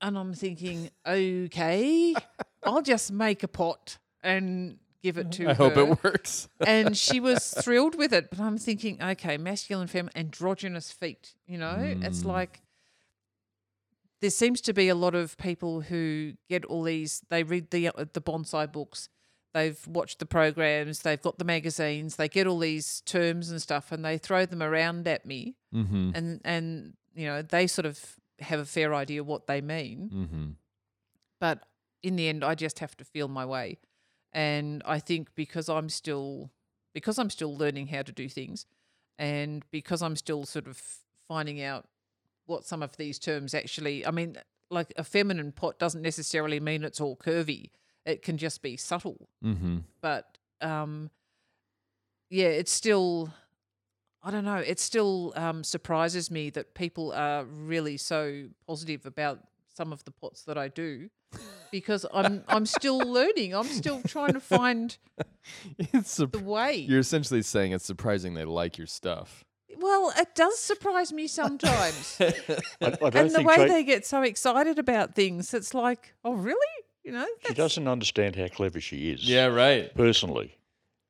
[0.00, 2.14] And I'm thinking, okay,
[2.64, 5.50] I'll just make a pot and give it to her.
[5.50, 6.48] I hope it works.
[6.66, 8.30] and she was thrilled with it.
[8.30, 11.34] But I'm thinking, okay, masculine, feminine, androgynous feet.
[11.46, 12.26] You know, it's Mm.
[12.26, 12.62] like
[14.22, 17.22] there seems to be a lot of people who get all these.
[17.28, 19.08] They read the uh, the bonsai books.
[19.52, 21.00] They've watched the programs.
[21.00, 22.16] They've got the magazines.
[22.16, 25.56] They get all these terms and stuff, and they throw them around at me.
[25.74, 26.10] mm-hmm.
[26.14, 30.46] And and you know, they sort of have a fair idea what they mean Mm-hmm.
[31.40, 31.66] but
[32.02, 33.76] in the end i just have to feel my way
[34.32, 36.50] and i think because i'm still
[36.94, 38.64] because i'm still learning how to do things
[39.18, 40.80] and because i'm still sort of
[41.28, 41.86] finding out
[42.46, 44.38] what some of these terms actually i mean
[44.70, 47.68] like a feminine pot doesn't necessarily mean it's all curvy
[48.06, 49.78] it can just be subtle Mm-hmm.
[50.00, 51.10] but um
[52.30, 53.32] yeah it's still
[54.22, 59.38] i don't know it still um surprises me that people are really so positive about
[59.74, 61.08] some of the pots that i do
[61.70, 64.98] because i'm i'm still learning i'm still trying to find
[65.78, 69.44] It's the way You're essentially saying it's surprising they like your stuff.
[69.78, 72.16] well, it does surprise me sometimes.
[72.20, 72.24] I,
[72.82, 76.14] I don't and the think way Tra- they get so excited about things, it's like,
[76.24, 76.74] oh, really?
[77.04, 79.28] You know, she doesn't understand how clever she is.
[79.28, 79.92] Yeah, right.
[79.94, 80.56] Personally.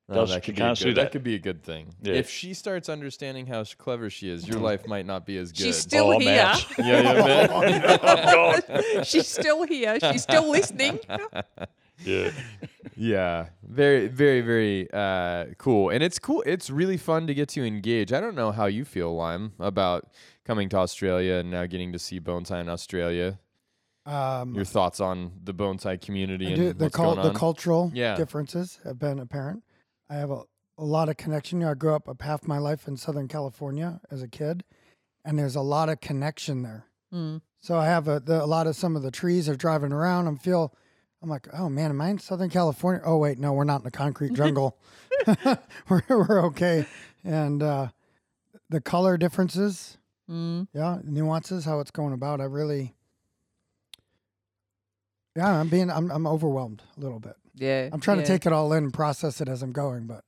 [0.08, 1.12] No, Does- that she could be a can't see good, that.
[1.12, 1.94] could be a good thing.
[2.02, 2.14] Yeah.
[2.14, 5.52] If she starts understanding how sh- clever she is, your life might not be as
[5.52, 5.62] good.
[5.66, 6.40] she's still Oh, I'm here.
[6.40, 6.64] out.
[6.78, 8.00] yeah, yeah, man.
[8.02, 9.06] God.
[9.06, 9.98] she's still here.
[10.00, 10.98] She's still listening.
[12.04, 12.30] Yeah.
[12.96, 16.42] yeah, very, very, very uh, cool, and it's cool.
[16.46, 18.10] It's really fun to get to engage.
[18.10, 20.08] I don't know how you feel, Lime, about
[20.46, 23.38] coming to Australia and now getting to see bonsai in Australia.
[24.06, 27.32] Um, Your thoughts on the bonsai community I and do- the, what's cul- going on?
[27.32, 28.16] the cultural Yeah.
[28.16, 29.62] differences have been apparent.
[30.08, 30.42] I have a,
[30.78, 31.62] a lot of connection.
[31.62, 34.64] I grew up up half my life in Southern California as a kid,
[35.24, 36.86] and there's a lot of connection there.
[37.12, 37.42] Mm.
[37.60, 40.26] So I have a, the, a lot of some of the trees are driving around.
[40.26, 40.74] I'm feel,
[41.22, 43.02] I'm like, oh man, am I in Southern California?
[43.04, 44.78] Oh wait, no, we're not in the concrete jungle.
[45.90, 46.86] we're we're okay.
[47.22, 47.88] And uh,
[48.70, 49.98] the color differences,
[50.30, 50.68] Mm.
[50.72, 52.40] yeah, nuances, how it's going about.
[52.40, 52.94] I really,
[55.36, 57.34] yeah, I'm being, I'm I'm overwhelmed a little bit.
[57.54, 57.88] Yeah.
[57.92, 58.24] I'm trying yeah.
[58.24, 60.24] to take it all in and process it as I'm going, but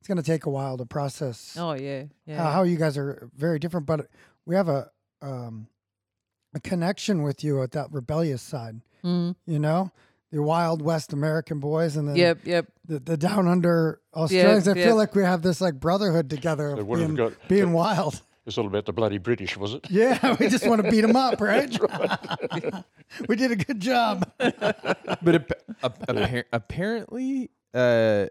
[0.00, 2.04] it's going to take a while to process Oh yeah.
[2.26, 2.36] Yeah.
[2.38, 3.86] how, how you guys are very different.
[3.86, 4.08] But
[4.46, 4.90] we have a
[5.22, 5.66] um,
[6.54, 8.80] a connection with you at that rebellious side.
[9.04, 9.34] Mm.
[9.46, 9.92] You know,
[10.32, 12.38] the wild West American boys, and then Yep.
[12.44, 12.66] Yep.
[12.86, 14.66] the, the down under Australians.
[14.68, 14.86] I yep.
[14.86, 17.48] feel like we have this like brotherhood together So of what have we being, got?
[17.48, 18.22] being wild.
[18.46, 19.86] It's all about the bloody British, was it?
[19.90, 21.70] Yeah, we just want to beat them up, right?
[23.28, 24.30] we did a good job.
[24.38, 24.54] but
[25.34, 25.52] ap-
[25.82, 28.26] ap- appar- apparently, uh,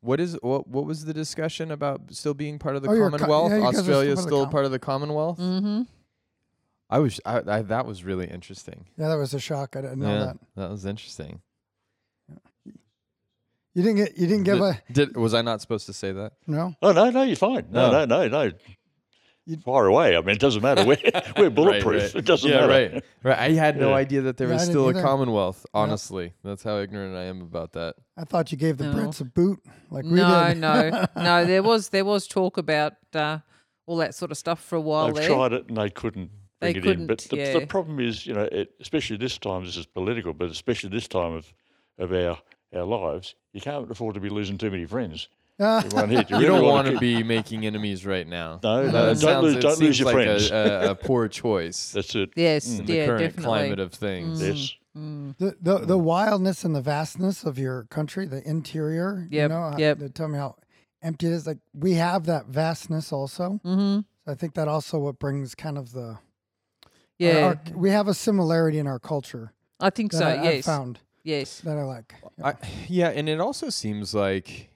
[0.00, 0.68] what is what?
[0.68, 3.50] What was the discussion about still being part of the Oh, you're co- Commonwealth?
[3.52, 4.78] yeah, you guys are still Australia is part of the still Com- part of the
[4.78, 5.38] Commonwealth.
[5.38, 5.82] Mm-hmm.
[6.92, 7.20] I was.
[7.24, 8.86] I, I, that was really interesting.
[8.96, 9.76] Yeah, that was a shock.
[9.76, 10.36] I didn't know yeah, that.
[10.56, 11.40] that was interesting.
[13.74, 14.18] You didn't get.
[14.18, 16.32] You didn't give did, a did was I not supposed to say that?
[16.46, 16.74] no.
[16.82, 17.66] Oh no, no, you're fine.
[17.70, 18.04] No, No.
[18.04, 18.52] no, no, no.
[19.50, 20.16] You'd- Fire away.
[20.16, 20.84] I mean, it doesn't matter.
[20.86, 20.96] We're,
[21.36, 22.02] we're bulletproof.
[22.02, 22.14] right.
[22.14, 22.92] It doesn't yeah, matter.
[22.94, 23.04] right.
[23.22, 23.38] Right.
[23.38, 23.94] I had no Yeah.
[23.96, 25.02] idea that there Yeah, was I didn't still a.
[25.02, 25.66] Commonwealth.
[25.74, 27.96] Honestly, that's how ignorant I am about that.
[28.16, 28.94] I thought you gave the No.
[28.94, 29.58] Brits a boot
[29.90, 30.58] like we No, did.
[30.58, 31.44] no, no.
[31.44, 33.38] There was there was talk about uh,
[33.86, 35.28] all that sort of stuff for a while They've there.
[35.28, 36.30] tried it and they couldn't
[36.60, 37.06] They bring it in.
[37.06, 37.58] But couldn't, the, yeah.
[37.58, 41.08] the problem is, you know, it, especially this time, this is political, but especially this
[41.08, 41.52] time of,
[41.98, 42.38] of our
[42.72, 45.28] our lives, you can't afford to be losing too many friends.
[45.94, 46.10] In.
[46.10, 48.58] You really don't wanna keep- be making enemies right now.
[48.62, 50.50] No, That no, don't sounds- lose, don't lose your like friends.
[50.50, 52.30] A, a, a poor choice That's it.
[52.36, 53.44] Yes, in the yeah, current definitely.
[53.44, 54.42] climate of things.
[54.42, 54.74] Yes.
[54.96, 55.36] Mm.
[55.38, 59.28] the, the the wildness and the vastness of your country, the interior.
[59.30, 59.98] You Yep, know, yep.
[59.98, 60.56] they tell me how
[61.02, 61.46] empty it is.
[61.46, 63.60] Like we have that vastness also.
[63.64, 64.00] Mm-hmm.
[64.30, 66.18] I think that also what brings kind of the
[67.18, 70.26] Yeah, our- we have a similarity in our culture I think that so.
[70.26, 71.60] I, I've yes, found yes.
[71.60, 72.14] that I like.
[72.42, 72.54] I,
[72.88, 74.70] yeah, and it also seems like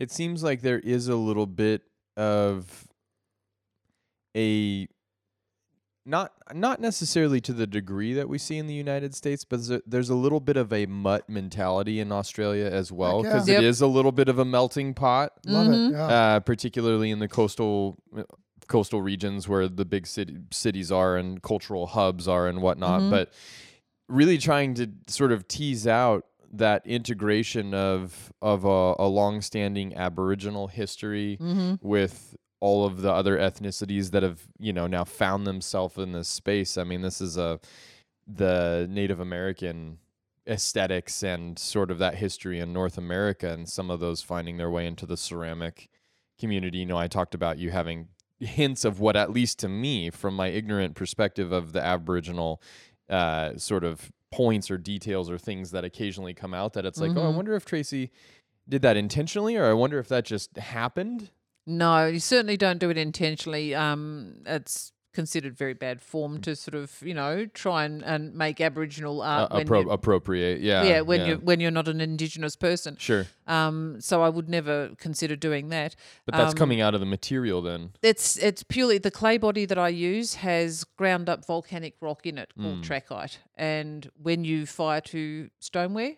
[0.00, 1.82] it seems like there is a little bit
[2.16, 2.88] of
[4.36, 4.88] a
[6.06, 10.08] not not necessarily to the degree that we see in the United States, but there's
[10.08, 13.30] a, little bit of a mutt mentality in Australia as well yeah.
[13.30, 13.58] because Yep.
[13.58, 15.88] it is a little bit of a melting pot, Love Mhm.
[15.90, 15.92] it.
[15.92, 16.06] Yeah.
[16.06, 18.22] uh, particularly in the coastal uh,
[18.66, 23.02] coastal regions where the big city, cities are and cultural hubs are and whatnot.
[23.02, 23.10] Mhm.
[23.10, 23.32] But
[24.08, 30.68] really trying to sort of tease out that integration of of a, a long-standing Aboriginal
[30.68, 31.74] history Mm-hmm.
[31.80, 36.28] with all of the other ethnicities that have you know now found themselves in this
[36.28, 36.76] space.
[36.76, 37.58] I mean, this is a
[38.26, 39.98] the Native American
[40.46, 44.70] aesthetics and sort of that history in North America, and some of those finding their
[44.70, 45.88] way into the ceramic
[46.38, 46.78] community.
[46.78, 50.34] You know, I talked about you having hints of what, at least to me, from
[50.34, 52.60] my ignorant perspective of the Aboriginal
[53.08, 57.16] uh, sort of points or details or things that occasionally come out that it's like,
[57.16, 57.34] oh, I Mhm.
[57.36, 58.10] wonder if Tracy
[58.68, 61.30] did that intentionally, or I wonder if that just happened.
[61.66, 63.74] No, you certainly don't do it intentionally.
[63.74, 68.60] Um, it's considered very bad form to sort of you know try and, and make
[68.60, 72.54] Aboriginal art uh, when appro- appropriate, yeah, yeah when you when you're not an Indigenous
[72.56, 72.96] person.
[72.98, 75.96] sure, Um, so I would never consider doing that.
[76.26, 77.90] but that's Um, coming out of the material then.
[78.02, 82.38] It's it's purely the clay body that I use has ground up volcanic rock in
[82.38, 82.84] it called Mm.
[82.84, 86.16] trachyte, and when you fire to stoneware,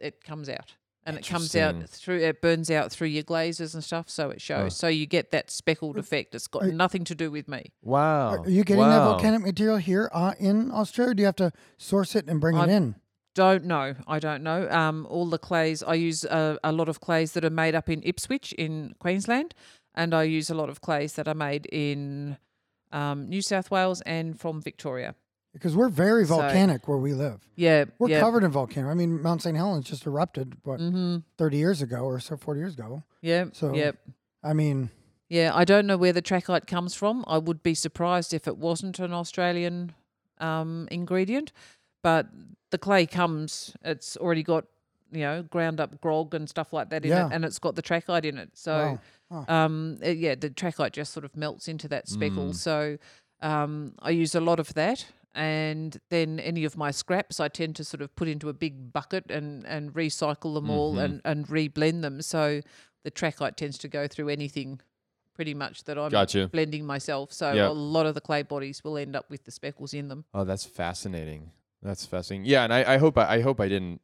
[0.00, 0.74] it comes out,
[1.04, 4.40] and it comes out through it burns out through your glazes and stuff, so it
[4.40, 4.76] shows.
[4.76, 6.34] So you get that speckled effect.
[6.34, 7.72] It's got Are- nothing to do with me.
[7.82, 11.14] Wow, Are you getting that volcanic material here uh, in Australia?
[11.14, 12.94] Do you have to source it and bring it in?
[13.34, 13.94] Don't know.
[14.06, 14.68] I don't know.
[14.68, 17.88] Um, all the clays I use a, a lot of clays that are made up
[17.88, 19.54] in Ipswich in Queensland,
[19.94, 22.36] and I use a lot of clays that are made in
[22.92, 25.14] um, New South Wales and from Victoria.
[25.52, 27.46] Because we're very So- volcanic where we live.
[27.56, 28.20] Yeah, We're yeah.
[28.20, 28.88] covered in volcano.
[28.88, 29.56] I mean, Mount St.
[29.56, 31.18] Helens just erupted what Mm-hmm.
[31.36, 33.02] 30 years ago or so, 40 years ago.
[33.20, 33.46] Yeah.
[33.52, 33.96] So- yep.
[34.42, 34.90] I mean,
[35.28, 37.24] Yeah, I don't know where the trachyte comes from.
[37.26, 39.92] I would be surprised if it wasn't an Australian
[40.38, 41.52] um, ingredient,
[42.02, 42.26] but
[42.70, 43.74] the clay comes.
[43.82, 44.64] It's already got
[45.12, 47.26] you know ground up grog and stuff like that in Yeah.
[47.28, 48.50] it, and it's got the trachyte in it.
[48.54, 48.98] So,
[49.30, 49.44] Wow.
[49.48, 52.48] um, uh, yeah, the trachyte just sort of melts into that speckle.
[52.50, 52.54] Mm.
[52.54, 52.98] So,
[53.40, 55.06] um, I use a lot of that.
[55.34, 58.92] And then any of my scraps, I tend to sort of put into a big
[58.92, 61.04] bucket and, and recycle them all Mhm.
[61.04, 62.20] and, and reblend them.
[62.22, 62.60] So
[63.04, 64.80] the trachyte tends to go through anything
[65.34, 66.48] pretty much that I'm Gotcha.
[66.48, 67.32] blending myself.
[67.32, 67.70] So Yep.
[67.70, 70.26] a lot of the clay bodies will end up with the speckles in them.
[70.34, 71.50] Oh, that's fascinating.
[71.82, 72.44] That's fascinating.
[72.44, 74.02] Yeah, and I, I hope I, I hope I didn't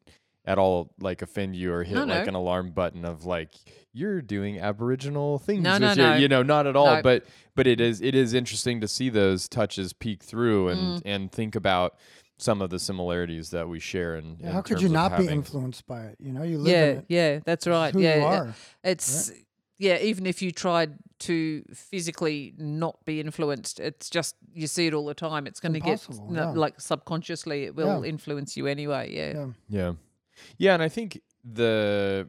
[0.48, 2.28] at all like offend you or hit No, like no.
[2.30, 3.50] an alarm button of like
[3.92, 5.62] you're doing Aboriginal things.
[5.62, 6.16] No, with no, your-" no.
[6.16, 6.86] You know, not at all.
[6.96, 7.02] No.
[7.02, 7.24] But
[7.54, 11.02] but it is it is interesting to see those touches peek through and Mm.
[11.04, 11.96] and think about
[12.38, 14.14] some of the similarities that we share.
[14.14, 16.16] And Yeah, how could you not be influenced by it?
[16.20, 17.04] You know, you live Yeah, in it.
[17.08, 17.92] yeah, that's It's right.
[17.92, 18.54] who yeah, you are.
[18.84, 19.32] it's
[19.76, 19.98] yeah.
[19.98, 25.04] Even if you tried to physically not be influenced, it's just you see it all
[25.06, 25.46] the time.
[25.48, 26.50] It's going to get yeah.
[26.52, 28.08] like subconsciously, it will Yeah.
[28.08, 29.12] influence you anyway.
[29.12, 29.32] Yeah.
[29.34, 29.46] Yeah.
[29.68, 29.92] Yeah.
[30.56, 32.28] Yeah, and I think the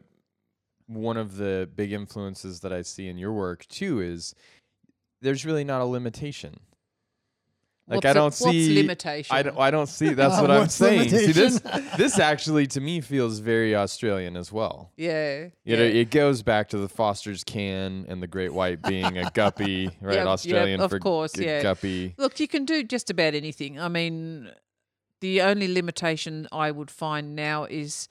[0.86, 4.34] one of the big influences that I see in your work too is
[5.22, 6.58] there's really not a limitation.
[7.86, 9.36] Like What's I a- don't what's see limitation.
[9.36, 11.10] I don't I don't see that's what I'm saying.
[11.10, 11.60] See this
[11.96, 14.92] this actually to me feels very Australian as well.
[14.96, 15.48] Yeah.
[15.64, 16.02] You know, yeah.
[16.02, 20.14] it goes back to the Foster's can and the great white being a guppy, right?
[20.14, 21.62] Yep, yep, Australian of for course, yeah.
[21.62, 22.14] guppy.
[22.16, 23.80] Look, you can do just about anything.
[23.80, 24.50] I mean,
[25.20, 28.08] the only limitation I would find now is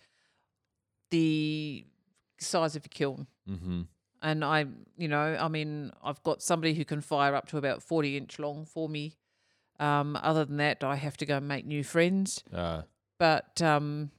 [1.12, 1.86] the
[2.40, 3.28] size of your kiln.
[3.50, 3.82] Mm-hmm.
[4.22, 4.66] And I,
[4.98, 8.38] you know, I mean, I've got somebody who can fire up to about 40 inch
[8.40, 9.16] long for me.
[9.80, 12.44] Um, other than that, I have to go and make new friends.
[12.54, 12.82] Uh,
[13.18, 14.12] But, um,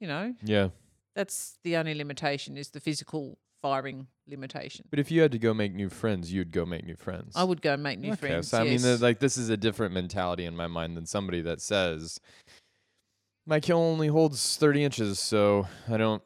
[0.00, 0.68] you know, yeah.
[1.14, 4.86] that's the only limitation is the physical firing limitation.
[4.90, 7.32] But if you had to go make new friends, you'd go make new friends.
[7.36, 8.48] I would go and make new Okay, friends.
[8.48, 9.00] So I mean, yes.
[9.00, 12.20] like this is a different mentality in my mind than somebody that says
[13.46, 16.22] my kiln only holds thirty inches, so I don't.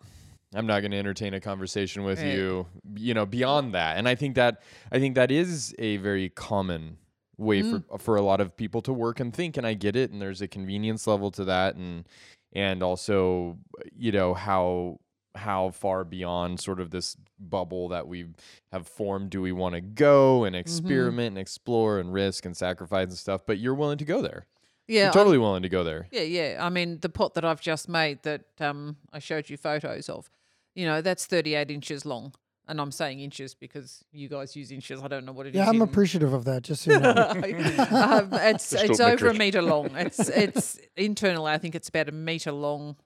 [0.57, 2.35] I'm not going to entertain a conversation with Right.
[2.35, 3.97] you, you know, beyond that.
[3.97, 4.63] And I think that
[4.93, 6.99] I think that is a very common
[7.37, 7.85] way Mm.
[7.89, 9.57] for for a lot of people to work and think.
[9.57, 10.11] And I get it.
[10.11, 12.05] And there's a convenience level to that, and
[12.53, 13.59] and also,
[13.97, 15.01] you know, how
[15.35, 18.27] how far beyond sort of this bubble that we
[18.73, 20.47] have formed do we want to go Mm-hmm.
[20.47, 24.23] and experiment and explore and risk and sacrifice and stuff but you're willing to go
[24.23, 24.47] there
[24.87, 26.59] yeah, you're I- totally willing to go there Yeah, yeah.
[26.61, 30.29] I mean, the pot that I've just made that um, I showed you photos of,
[30.75, 32.35] you know, that's 38 inches long.
[32.69, 35.03] And I'm saying inches because you guys use inches.
[35.03, 35.57] I don't know what it is.
[35.57, 36.63] Yeah, I'm in- appreciative of that.
[36.65, 37.13] Just so you know.
[37.91, 39.95] um, it's it's talk over a meter long.
[39.97, 42.97] It's it's internally, I think it's about a meter long,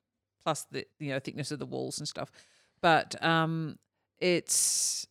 [0.44, 2.30] plus the you know thickness of the walls and stuff.
[2.80, 3.78] But um,
[4.20, 5.06] it's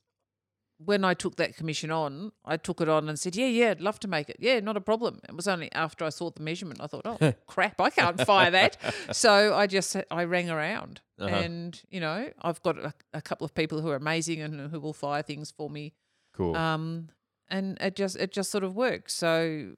[0.80, 3.82] when I took that commission on, I took it on and said, "Yeah, yeah, I'd
[3.82, 4.38] love to make it.
[4.40, 7.34] Yeah, not a problem." It was only after I saw the measurement, I thought, "Oh
[7.48, 8.78] crap, I can't fire that."
[9.12, 11.36] so I just I rang around, Uh-huh.
[11.36, 14.80] and you know, I've got a, a couple of people who are amazing and who
[14.80, 15.94] will fire things for me
[16.34, 17.10] cool um,
[17.50, 19.14] and it just it just sort of works.
[19.14, 19.74] So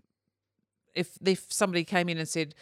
[0.94, 2.56] if if somebody came in and said,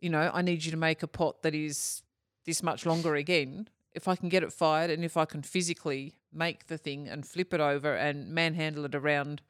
[0.00, 2.02] you know, I need you to make a pot that is
[2.48, 6.14] this much longer again, if I can get it fired and if I can physically
[6.32, 9.42] make the thing and flip it over and manhandle it around,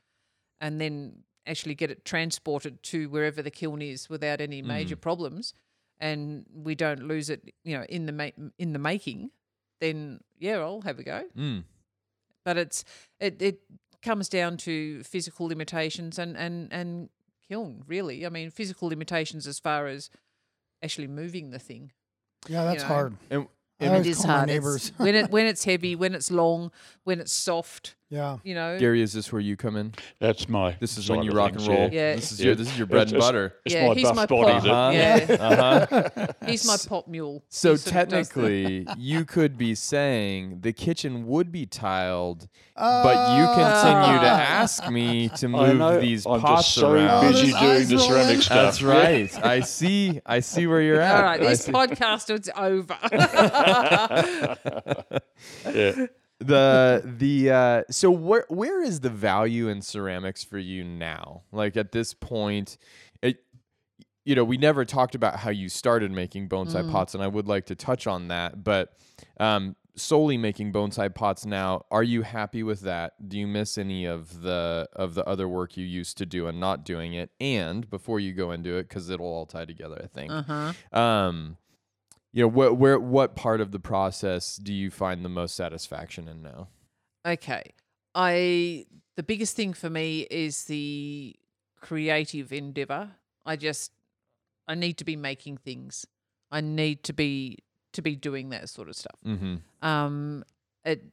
[0.61, 5.55] and then actually get it transported to wherever the kiln is without any major problems,
[6.01, 9.31] and we don't lose it, you know, in the ma- in the making,
[9.81, 11.23] then yeah, I'll have a go.
[11.37, 11.65] Mm.
[12.45, 12.85] but it's
[13.21, 13.61] it, it
[14.03, 17.11] comes down to physical limitations and and and
[17.49, 18.27] kiln really.
[18.27, 20.11] I mean physical limitations as far as
[20.83, 21.93] actually moving the thing
[22.47, 22.89] Yeah, that's know.
[22.89, 23.16] hard.
[23.30, 23.47] and,
[23.80, 26.70] and it is call my hard It's- when it when it's heavy when it's long
[27.05, 28.39] when it's soft Yeah.
[28.43, 30.77] you know gary is this where you come in That's my.
[30.81, 32.15] this is when you rock and roll Yeah.
[32.15, 32.47] this is Yeah.
[32.47, 34.53] your this is your bread It's- and butter It's Yeah, my he's buff my body
[34.53, 34.63] pot.
[34.93, 35.29] that.
[35.29, 35.37] Yeah.
[35.39, 39.75] uh-huh he's my pop mule So He sort of does the- technically, you could be
[39.75, 44.63] saying the kitchen would be tiled, but you continue to Ah.
[44.63, 46.01] ask me to I move know.
[46.01, 47.31] these I'm pots just so around.
[47.31, 48.57] busy Oh, doing the ceramic stuff.
[48.57, 49.45] That's right.
[49.45, 50.21] I see.
[50.25, 51.17] I see where you're at.
[51.17, 51.73] all right this see.
[51.73, 52.97] podcast is over
[55.75, 56.07] Yeah.
[56.41, 61.43] The the uh so where where is the value in ceramics for you now?
[61.53, 62.78] Like at this point
[63.22, 63.39] it
[64.24, 66.93] you know we never talked about how you started making bonsai Mm.
[66.93, 68.93] pots and i would like to touch on that but
[69.41, 73.14] um solely making bonsai pots now are you happy with that?
[73.28, 76.61] Do you miss any of the of the other work you used to do and
[76.61, 77.30] not doing it?
[77.41, 80.30] And before you go into it because it'll all tie together i think.
[80.30, 80.72] Uh-huh.
[80.97, 81.57] Um
[82.33, 86.29] you know where where what part of the process do you find the most satisfaction
[86.29, 86.68] in now
[87.26, 87.72] okay
[88.14, 91.37] I the biggest thing for me is the
[91.81, 93.12] creative endeavor.
[93.47, 93.93] I just
[94.66, 96.07] I need to be making things.
[96.51, 97.59] I need to be
[97.93, 99.18] to be doing that sort of stuff.
[99.24, 99.87] Mm-hmm.
[99.87, 100.45] Um,
[100.85, 101.05] it,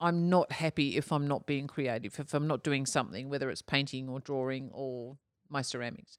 [0.00, 3.62] I'm not happy if I'm not being creative, if I'm not doing something, whether it's
[3.62, 5.18] painting or drawing or
[5.50, 6.18] my ceramics.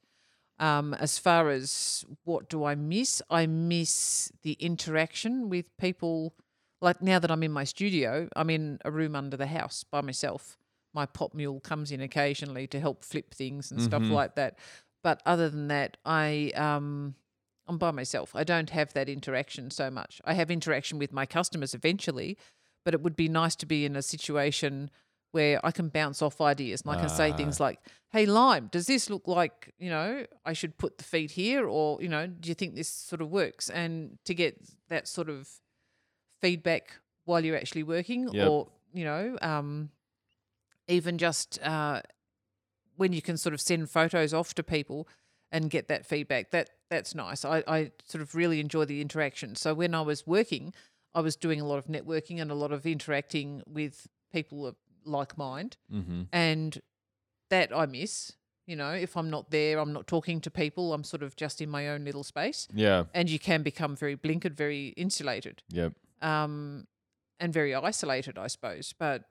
[0.61, 6.35] Um, as far as what do I miss, I miss the interaction with people.
[6.81, 10.01] Like now that I'm in my studio, I'm in a room under the house by
[10.01, 10.57] myself.
[10.93, 14.11] My pop mule comes in occasionally to help flip things and stuff Mhm.
[14.11, 14.57] like that.
[15.03, 17.15] But other than that, I um,
[17.67, 18.35] I'm by myself.
[18.35, 20.21] I don't have that interaction so much.
[20.25, 22.37] I have interaction with my customers eventually,
[22.85, 24.91] but it would be nice to be in a situation
[25.31, 27.79] where I can bounce off ideas and I can say things like,
[28.11, 32.01] "Hey, Lime, does this look like you know I should put the feet here, or
[32.01, 34.57] you know, do you think this sort of works?" And to get
[34.89, 35.49] that sort of
[36.41, 38.49] feedback while you're actually working, Yep.
[38.49, 39.89] or you know, um,
[40.87, 42.01] even just uh,
[42.97, 45.07] when you can sort of send photos off to people
[45.51, 46.51] and get that feedback.
[46.51, 47.45] That that's nice.
[47.45, 49.55] I, I sort of really enjoy the interaction.
[49.55, 50.73] So when I was working,
[51.15, 54.75] I was doing a lot of networking and a lot of interacting with people of
[55.05, 56.23] like mind, Mm-hmm.
[56.31, 56.81] and
[57.49, 58.33] that I miss.
[58.67, 60.93] You know, if I'm not there, I'm not talking to people.
[60.93, 63.05] I'm sort of just in my own little space, Yeah.
[63.13, 65.93] and you can become very blinkered, very insulated Yep.
[66.21, 66.87] um,
[67.39, 68.93] and very isolated, I suppose.
[68.97, 69.23] But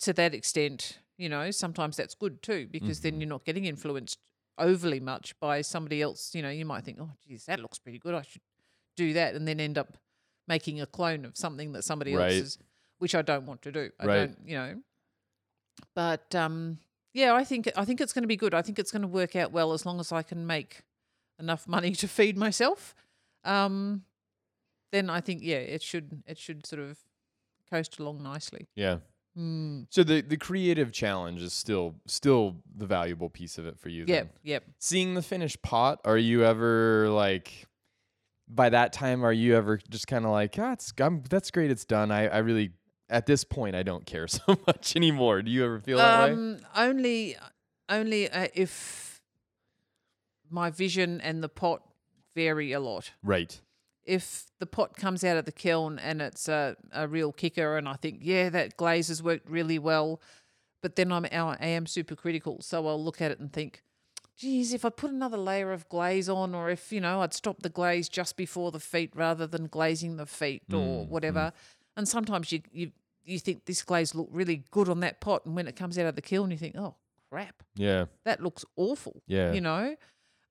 [0.00, 4.18] to that extent, you know, sometimes that's good too, because then you're not getting influenced
[4.58, 6.34] overly much by somebody else.
[6.34, 8.14] You know, you might think, oh, geez, that looks pretty good.
[8.14, 8.42] I should
[8.96, 9.96] do that, and then end up
[10.46, 12.26] making a clone of something that somebody Right.
[12.26, 12.58] else is,
[12.98, 13.90] which I don't want to do.
[14.00, 14.16] I Right.
[14.18, 14.74] don't, you know.
[15.94, 16.78] But um,
[17.12, 18.54] yeah, I think I think it's going to be good.
[18.54, 20.82] I think it's going to work out well as long as I can make
[21.38, 22.94] enough money to feed myself.
[23.44, 24.02] Um,
[24.92, 26.98] then I think yeah, it should it should sort of
[27.70, 28.68] coast along nicely.
[28.74, 28.98] Yeah.
[29.38, 29.86] Mm.
[29.90, 34.00] So the the creative challenge is still still the valuable piece of it for you.
[34.08, 34.28] Yep, then.
[34.42, 34.64] yep.
[34.78, 37.66] Seeing the finished pot, are you ever like?
[38.50, 41.70] By that time, are you ever just kind of like, ah, it's I'm, that's great,
[41.70, 42.10] it's done.
[42.10, 42.72] I I really
[43.10, 45.42] at this point I don't care so much anymore.
[45.42, 46.32] Do you ever feel that way?
[46.32, 47.36] Um, only
[47.88, 49.20] only uh, if
[50.50, 51.82] my vision and the pot
[52.34, 53.12] vary a lot.
[53.22, 53.60] Right.
[54.04, 57.86] if the pot comes out of the kiln and it's a, a real kicker and
[57.88, 60.20] I think, yeah, that glaze has worked really well,
[60.82, 62.62] but then I'm I am super critical.
[62.62, 63.82] So I'll look at it and think,
[64.36, 67.62] geez, if I put another layer of glaze on or if, you know, I'd stop
[67.62, 71.52] the glaze just before the feet rather than glazing the feet or whatever.
[71.98, 72.92] And sometimes you, you
[73.24, 76.06] you think this glaze looked really good on that pot and when it comes out
[76.06, 76.94] of the kiln you think, oh
[77.30, 78.06] crap, Yeah.
[78.24, 79.20] that looks awful.
[79.26, 79.52] Yeah.
[79.52, 79.96] You know?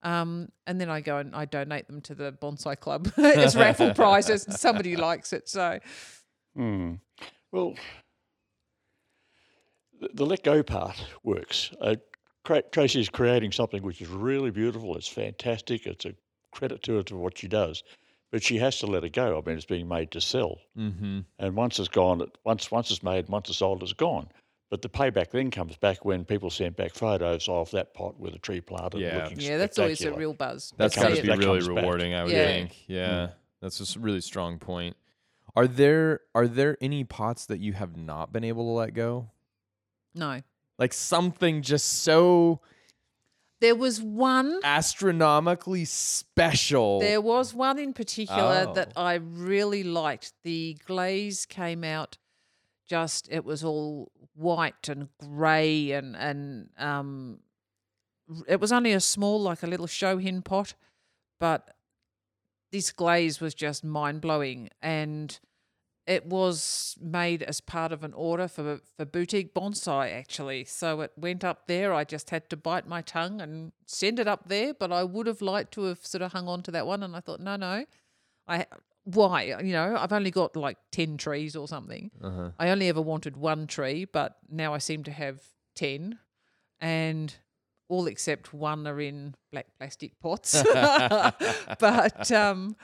[0.04, 3.92] Um, and then I go and I donate them to the bonsai club as raffle
[3.94, 5.48] prizes and somebody likes it.
[5.48, 5.80] So
[6.54, 6.94] Hmm.
[7.50, 7.74] Well,
[10.00, 11.70] the, the let go part works.
[11.80, 11.96] Uh,
[12.72, 14.96] Tracy is creating something which is really beautiful.
[14.96, 15.86] It's fantastic.
[15.86, 16.14] It's a
[16.52, 17.82] credit to her to what she does,
[18.30, 19.38] but she has to let it go.
[19.38, 21.20] I mean, it's being made to sell, Mm-hmm.
[21.38, 24.28] and once it's gone, it- once once it's made, once it's sold, it's gone.
[24.70, 28.34] But the payback then comes back when people send back photos of that pot with
[28.34, 29.00] a tree planted.
[29.00, 29.22] Yeah.
[29.24, 30.74] looking yeah, that's always a real buzz.
[30.76, 31.76] That's got to be that really comes back.
[31.78, 32.44] rewarding, I would Yeah.
[32.44, 32.76] think.
[32.86, 33.28] Yeah,
[33.62, 34.94] that's just a really strong point.
[35.56, 39.30] Are there are there any pots that you have not been able to let go?
[40.14, 40.42] No.
[40.78, 42.60] Like something just so
[43.60, 47.00] There was one astronomically special.
[47.00, 49.02] There was one in particular that Oh.
[49.02, 50.32] I really liked.
[50.44, 52.18] The glaze came out
[52.88, 57.40] just it was all white and grey and and um
[58.46, 60.74] it was only a small like a little shohin pot,
[61.40, 61.74] but
[62.70, 65.40] this glaze was just mind blowing and
[66.08, 70.64] it was made as part of an order for for boutique bonsai actually.
[70.64, 71.92] So it went up there.
[71.92, 74.72] I just had to bite my tongue and send it up there.
[74.72, 77.02] But I would have liked to have sort of hung on to that one.
[77.02, 77.84] And I thought, no, no,
[78.48, 78.66] I
[79.04, 82.10] why you know I've only got like ten trees or something.
[82.22, 82.50] uh-huh.
[82.58, 85.42] I only ever wanted one tree, but now I seem to have
[85.76, 86.18] ten,
[86.80, 87.34] and
[87.90, 90.62] all except one are in black plastic pots.
[91.78, 92.76] but um,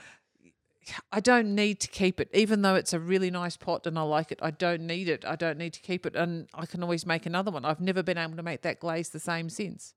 [1.11, 4.03] I don't need to keep it, even though it's a really nice pot and I
[4.03, 4.39] like it.
[4.41, 5.25] I don't need it.
[5.25, 7.65] I don't need to keep it, and I can always make another one.
[7.65, 9.93] I've never been able to make that glaze the same since.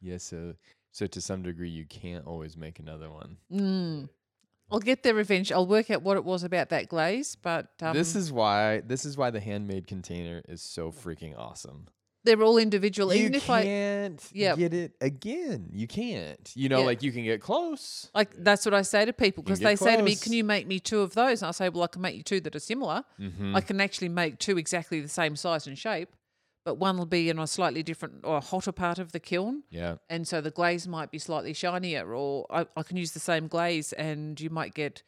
[0.00, 0.54] Yeah, so
[0.90, 3.36] so to some degree you can't always make another one.
[3.52, 4.08] Mm.
[4.70, 5.54] I'll get there eventually.
[5.54, 9.04] I'll work out what it was about that glaze, but um, this is why this
[9.04, 11.86] is why the handmade container is so freaking awesome.
[12.24, 13.12] They're all individual.
[13.14, 14.58] you Even if I can't Yep.
[14.58, 15.68] get it again.
[15.72, 16.50] You can't.
[16.54, 16.86] You know, Yeah.
[16.86, 18.10] like you can get close.
[18.14, 20.22] like, that's what I say to people because get they say to me, close.
[20.24, 22.22] "Can you make me two of those?" And I say, "Well, I can make you
[22.22, 23.04] two that are similar.
[23.20, 23.54] Mm-hmm.
[23.54, 26.14] I can actually make two exactly the same size and shape,
[26.64, 29.62] but one will be in a slightly different or a hotter part of the kiln."
[29.70, 29.96] Yeah.
[30.08, 33.48] and so the glaze might be slightly shinier or I, I can use the same
[33.48, 35.02] glaze and you might get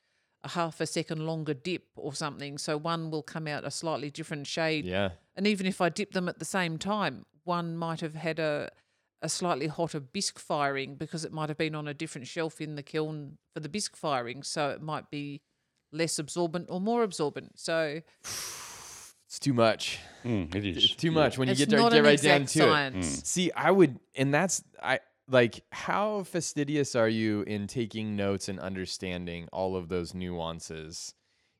[0.45, 4.11] a half a second longer dip or something so one will come out a slightly
[4.11, 5.11] different shade Yeah.
[5.35, 8.71] and even if i dip them at the same time one might have had a
[9.23, 12.77] a slightly hotter bisque firing because it might have been on a different shelf in
[12.77, 15.41] the kiln for the bisque firing so it might be
[15.91, 18.03] less absorbent or more absorbent so
[19.29, 19.99] It's too much.
[20.25, 20.77] Mm, it is.
[20.77, 21.15] It's too yeah.
[21.15, 22.71] much when you it's get, to, not get an right down exact to it.
[22.71, 25.65] science See, I would, and that's I like.
[25.73, 31.15] How fastidious are you in taking notes and understanding all of those nuances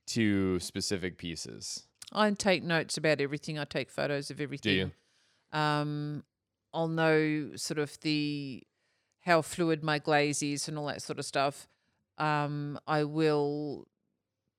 [0.09, 1.85] to specific pieces?
[2.13, 3.59] I take notes about everything.
[3.59, 4.73] I take photos of everything.
[4.73, 4.77] Do
[5.53, 5.59] you?
[5.59, 6.25] Um,
[6.73, 8.63] I'll know sort of the
[9.23, 11.67] how fluid my glaze is and all that sort of stuff.
[12.19, 13.89] Um, I will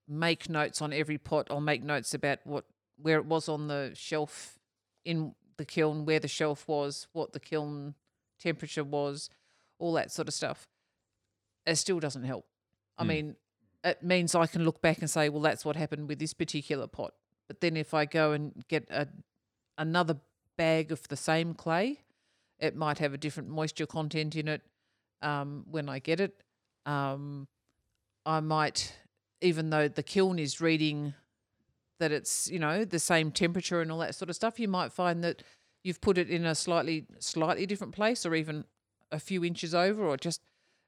[0.07, 1.47] make notes on every pot.
[1.49, 2.65] I'll make notes about what
[3.01, 4.57] where it was on the shelf
[5.05, 7.95] in the kiln, where the shelf was, what the kiln
[8.39, 9.29] temperature was,
[9.79, 10.67] all that sort of stuff.
[11.65, 12.45] It still doesn't help.
[12.97, 13.07] I Hmm.
[13.07, 13.35] mean,
[13.83, 16.87] it means I can look back and say, well, that's what happened with this particular
[16.87, 17.13] pot.
[17.47, 19.07] But then if I go and get a
[19.77, 20.19] another
[20.57, 21.99] bag of the same clay,
[22.57, 24.63] it might have a different moisture content in it
[25.21, 26.41] um, when I get it.
[26.85, 27.47] Um,
[28.25, 28.95] I might,
[29.41, 31.13] even though the kiln is reading
[31.99, 34.91] that it's you know the same temperature and all that sort of stuff, you might
[34.91, 35.43] find that
[35.83, 38.65] you've put it in a slightly slightly different place, or even
[39.11, 40.41] a few inches over, or just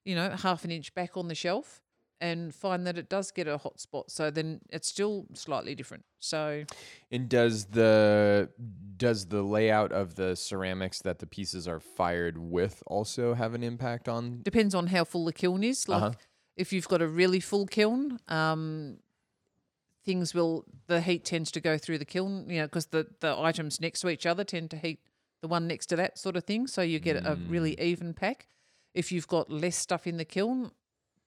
[0.05, 1.81] you know half an inch back on the shelf,
[2.21, 4.11] and find that it does get a hot spot.
[4.11, 6.03] So then it's still slightly different.
[6.19, 6.63] So
[7.11, 8.49] And does the
[8.97, 13.63] does the layout of the ceramics that the pieces are fired with also have an
[13.63, 14.41] impact on?
[14.43, 15.87] depends on how full the kiln is.
[15.87, 16.11] Like Uh-huh.
[16.57, 18.97] if you've got a really full kiln, um,
[20.09, 22.49] things will the heat tends to go through the kiln.
[22.49, 24.99] You know, because the the items next to each other tend to heat
[25.41, 26.67] the one next to that sort of thing.
[26.67, 28.47] So you get a really even pack.
[28.93, 30.71] If you've got less stuff in the kiln,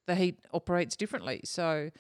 [0.07, 1.41] the heat operates differently.
[1.45, 1.91] So.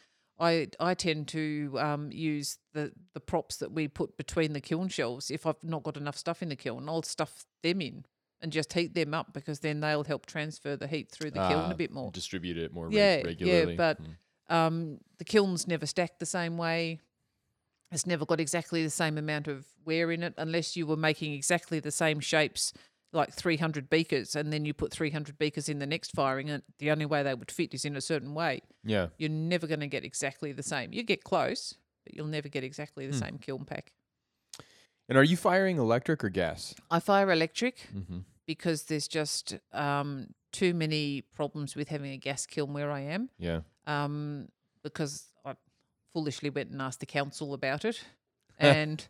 [0.41, 4.89] I, I tend to um, use the, the props that we put between the kiln
[4.89, 5.31] shelves.
[5.31, 8.07] If I've not got enough stuff in the kiln, I'll stuff them in
[8.41, 11.67] and just heat them up because then they'll help transfer the heat through the kiln
[11.67, 12.11] Ah, a bit more.
[12.11, 14.17] Distribute it more Yeah, reg- yeah, but Mm.
[14.49, 17.01] Um, the kiln's never stacked the same way.
[17.91, 21.35] It's never got exactly the same amount of wear in it unless you were making
[21.35, 22.73] exactly the same shapes,
[23.13, 26.91] like 300 beakers, and then you put 300 beakers in the next firing, and the
[26.91, 28.63] only way they would fit is in a certain way.
[28.85, 29.09] yeah.
[29.19, 30.93] You're never going to get exactly the same.
[30.95, 31.75] You get close,
[32.05, 33.93] but you'll never get exactly the same kiln pack.
[35.09, 36.75] And are you firing electric or gas?
[36.91, 38.21] I fire electric Mm-hmm.
[38.47, 43.29] because there's just um, too many problems with having a gas kiln where I am.
[43.39, 43.61] Yeah.
[43.87, 44.49] Um,
[44.83, 45.55] because I
[46.13, 48.03] foolishly went and asked the council about it.
[48.59, 49.05] And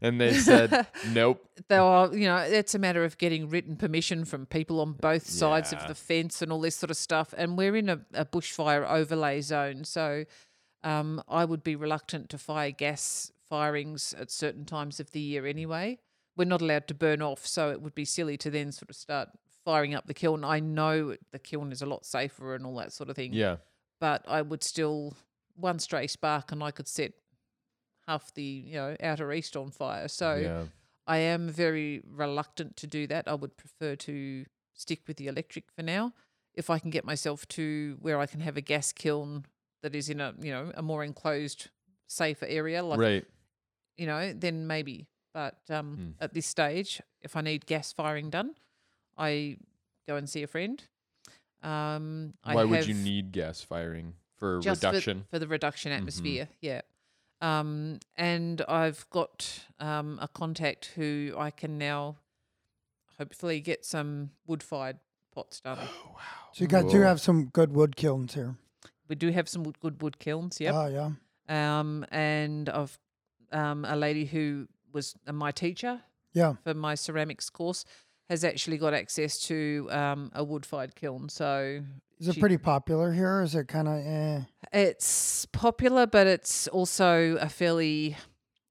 [0.00, 1.44] And they said nope.
[1.68, 5.26] they are, you know, it's a matter of getting written permission from people on both
[5.28, 7.32] sides of the fence and all this sort of stuff.
[7.36, 9.84] And we're in a, a bushfire overlay zone.
[9.84, 10.24] So
[10.82, 15.46] um, I would be reluctant to fire gas firings at certain times of the year
[15.46, 15.98] anyway.
[16.36, 17.46] We're not allowed to burn off.
[17.46, 19.28] So it would be silly to then sort of start
[19.64, 20.44] firing up the kiln.
[20.44, 23.56] I know the kiln is a lot safer and all that sort of thing Yeah.
[24.00, 25.14] But I would still
[25.56, 27.12] one stray spark and I could set
[28.06, 30.08] half the you know outer east on fire.
[30.08, 30.64] So yeah.
[31.06, 33.28] I am very reluctant to do that.
[33.28, 34.44] I would prefer to
[34.74, 36.12] stick with the electric for now.
[36.54, 39.44] If I can get myself to where I can have a gas kiln
[39.82, 41.70] that is in a you know a more enclosed,
[42.06, 43.24] safer area, like right.
[43.96, 45.06] you know, then maybe.
[45.34, 46.24] But um, Hmm.
[46.24, 48.54] at this stage, if I need gas firing done,
[49.16, 49.58] I
[50.08, 50.82] go and see a friend.
[51.62, 55.26] Um, I Why would you need gas firing for just for- reduction?
[55.30, 55.96] for, the reduction Mhm.
[55.96, 56.48] atmosphere.
[56.60, 56.82] Yeah.
[57.40, 62.16] Um, and I've got um, a contact who I can now
[63.18, 64.98] hopefully get some wood fired
[65.34, 65.78] pots done.
[66.04, 66.20] Oh, wow.
[66.52, 68.56] So you got do have some good wood kilns here.
[69.08, 70.60] We do have some wood, good wood kilns.
[70.60, 70.74] Yep.
[70.74, 71.10] Oh yeah.
[71.80, 72.98] Um, and I've
[73.52, 76.02] um, a lady who was uh, my teacher
[76.32, 76.54] Yeah.
[76.64, 77.84] for my ceramics course
[78.28, 81.28] has actually got access to um, a wood fired kiln.
[81.28, 81.80] So
[82.18, 83.40] Is it she- pretty popular here?
[83.42, 84.40] Is it kind of eh?
[84.72, 88.16] It's popular, but it's also a fairly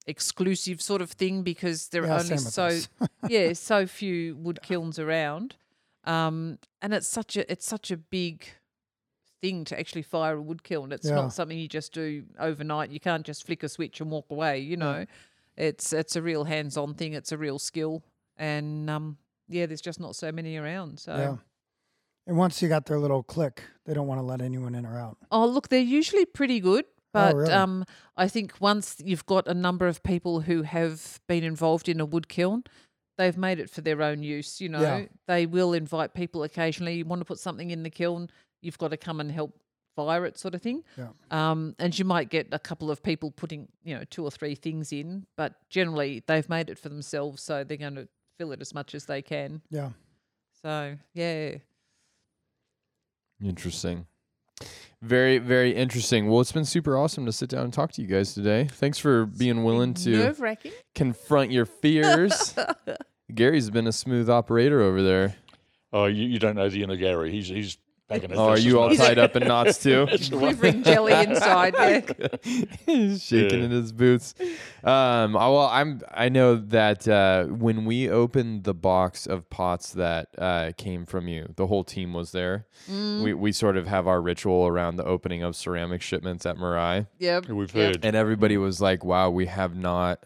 [0.05, 2.79] exclusive sort of thing because there Yeah, are only so
[3.27, 5.55] yeah so few wood kilns around,
[6.05, 8.45] um, and it's such a it's such a big
[9.41, 10.91] thing to actually fire a wood kiln.
[10.91, 11.15] It's Yeah.
[11.15, 12.89] not something you just do overnight.
[12.91, 14.59] You can't just flick a switch and walk away.
[14.59, 15.05] You know,
[15.57, 17.13] it's it's a real hands on thing.
[17.13, 18.03] It's a real skill,
[18.37, 19.17] and um,
[19.49, 20.99] yeah, there's just not so many around.
[20.99, 21.15] So.
[21.15, 21.35] Yeah.
[22.27, 24.99] And once you got their little click, they don't want to let anyone in or
[24.99, 25.17] out.
[25.31, 27.53] Oh, look, they're usually pretty good, Oh, but really?
[27.53, 27.85] um,
[28.17, 32.05] I think once you've got a number of people who have been involved in a
[32.05, 32.65] wood kiln,
[33.17, 34.59] they've made it for their own use.
[34.59, 35.05] You know, Yeah.
[35.25, 36.95] they will invite people occasionally.
[36.97, 38.29] You want to put something in the kiln,
[38.61, 39.57] you've got to come and help
[39.95, 40.83] fire it, sort of thing.
[40.97, 41.07] Yeah.
[41.31, 44.53] Um, and you might get a couple of people putting, you know, two or three
[44.53, 48.07] things in, but generally they've made it for themselves, so they're going to
[48.37, 49.61] fill it as much as they can.
[49.69, 49.89] Yeah.
[50.61, 51.55] So yeah,
[53.43, 54.07] Interesting.
[55.03, 56.27] Very, very interesting.
[56.27, 58.67] Well, it's been super awesome to sit down and talk to you guys today.
[58.71, 60.33] Thanks for being willing to
[60.95, 62.55] confront your fears.
[63.35, 65.35] Gary's been a smooth operator over there.
[65.93, 67.31] Oh, you, you don't know the inner Gary.
[67.31, 67.86] He's he's back in it.
[68.09, 68.99] Oh, are you all much.
[68.99, 70.05] tied up in knots too?
[70.09, 70.29] That's.
[70.29, 71.75] Quivering jelly inside.
[71.77, 72.27] Yeah.
[72.85, 73.65] He's shaking Yeah.
[73.65, 74.33] in his boots.
[74.83, 76.01] Um, oh, well, I'm.
[76.13, 81.27] I know that uh, when we opened the box of pots that uh, came from
[81.27, 82.65] you, the whole team was there.
[82.89, 83.23] Mm.
[83.23, 87.07] We we sort of have our ritual around the opening of ceramic shipments at Mirai,
[87.19, 87.49] Yep.
[87.49, 87.95] We've yep.
[87.95, 88.05] heard.
[88.05, 90.23] and everybody was like, "Wow, we have not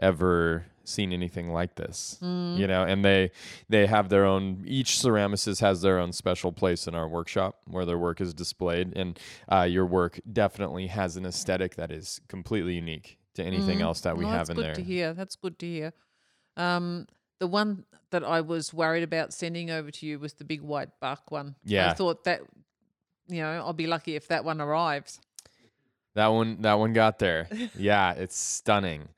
[0.00, 2.56] ever." Seen anything like this Mm.
[2.58, 3.30] you know and they
[3.68, 7.84] they have their own each ceramicist has their own special place in our workshop where
[7.86, 9.18] their work is displayed and
[9.50, 13.82] uh, your work definitely has an aesthetic that is completely unique to anything Mm.
[13.82, 15.14] else that we No, have in there that's good to hear.
[15.14, 15.92] That's good to hear.
[16.56, 17.06] Um,
[17.38, 20.90] the one that I was worried about sending over to you was the big white
[21.00, 21.54] buck one.
[21.64, 21.90] Yeah.
[21.90, 22.40] I thought that,
[23.28, 25.20] you know, I'll be lucky if that one arrives.
[26.14, 27.46] that one that one got there
[27.78, 29.08] yeah it's stunning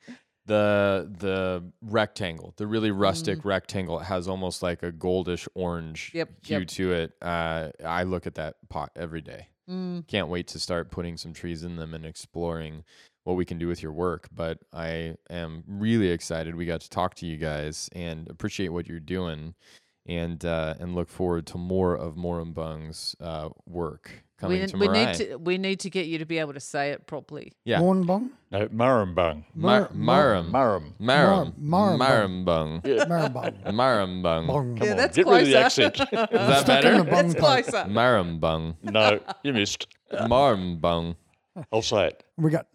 [0.45, 6.15] the the rectangle the really rustic rectangle it has almost like a goldish orange Mm.
[6.15, 6.67] Yep, hue yep.
[6.67, 10.05] to it uh, i look at that pot every day Mm.
[10.07, 12.83] can't wait to start putting some trees in them and exploring
[13.23, 14.27] what we can do with your work.
[14.35, 18.87] But I am really excited we got to talk to you guys and appreciate what
[18.87, 19.53] you're doing,
[20.05, 24.87] and uh, and look forward to more of Morumbung's uh, work coming We, to we
[24.87, 25.05] Mirai.
[25.07, 27.53] need to we need to get you to be able to say it properly.
[27.63, 28.29] yeah, Moonbong?
[28.51, 29.45] No, Murrumbung.
[29.55, 30.93] Mar- Mar- Marum, Murrum.
[30.99, 33.63] Marum, Mar- Marumbung, Marabong.
[33.65, 35.83] Marumbung, Yeah, that's get rid of the closer.
[35.85, 35.99] accent.
[36.01, 37.11] Is that Stuck in the better?
[37.11, 37.39] bung That's
[37.69, 37.85] closer.
[37.89, 39.87] Marumbung, no, you missed.
[40.11, 41.15] Marumbung,
[41.71, 42.23] I'll say it.
[42.37, 42.67] We got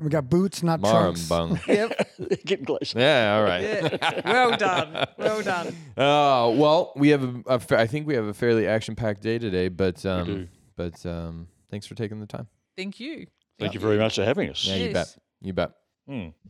[0.00, 0.04] Murrumbung.
[0.04, 1.28] we got boots, not trunks.
[1.28, 1.66] Marumbung.
[1.66, 2.44] Yep.
[2.44, 2.98] Getting closer.
[2.98, 3.62] Yeah, all right.
[3.62, 4.20] Yeah.
[4.24, 5.06] Well done.
[5.18, 5.74] Well done.
[5.96, 9.38] Oh well, we have a, a fa- I think we have a fairly action-packed day
[9.38, 10.48] today, but um, do.
[10.76, 12.46] but um, thanks for taking the time.
[12.76, 13.26] Thank you.
[13.58, 14.66] Thank you very much for having us.
[14.66, 15.16] Yeah, you bet.
[15.40, 15.70] You bet.
[16.08, 16.28] Hmm.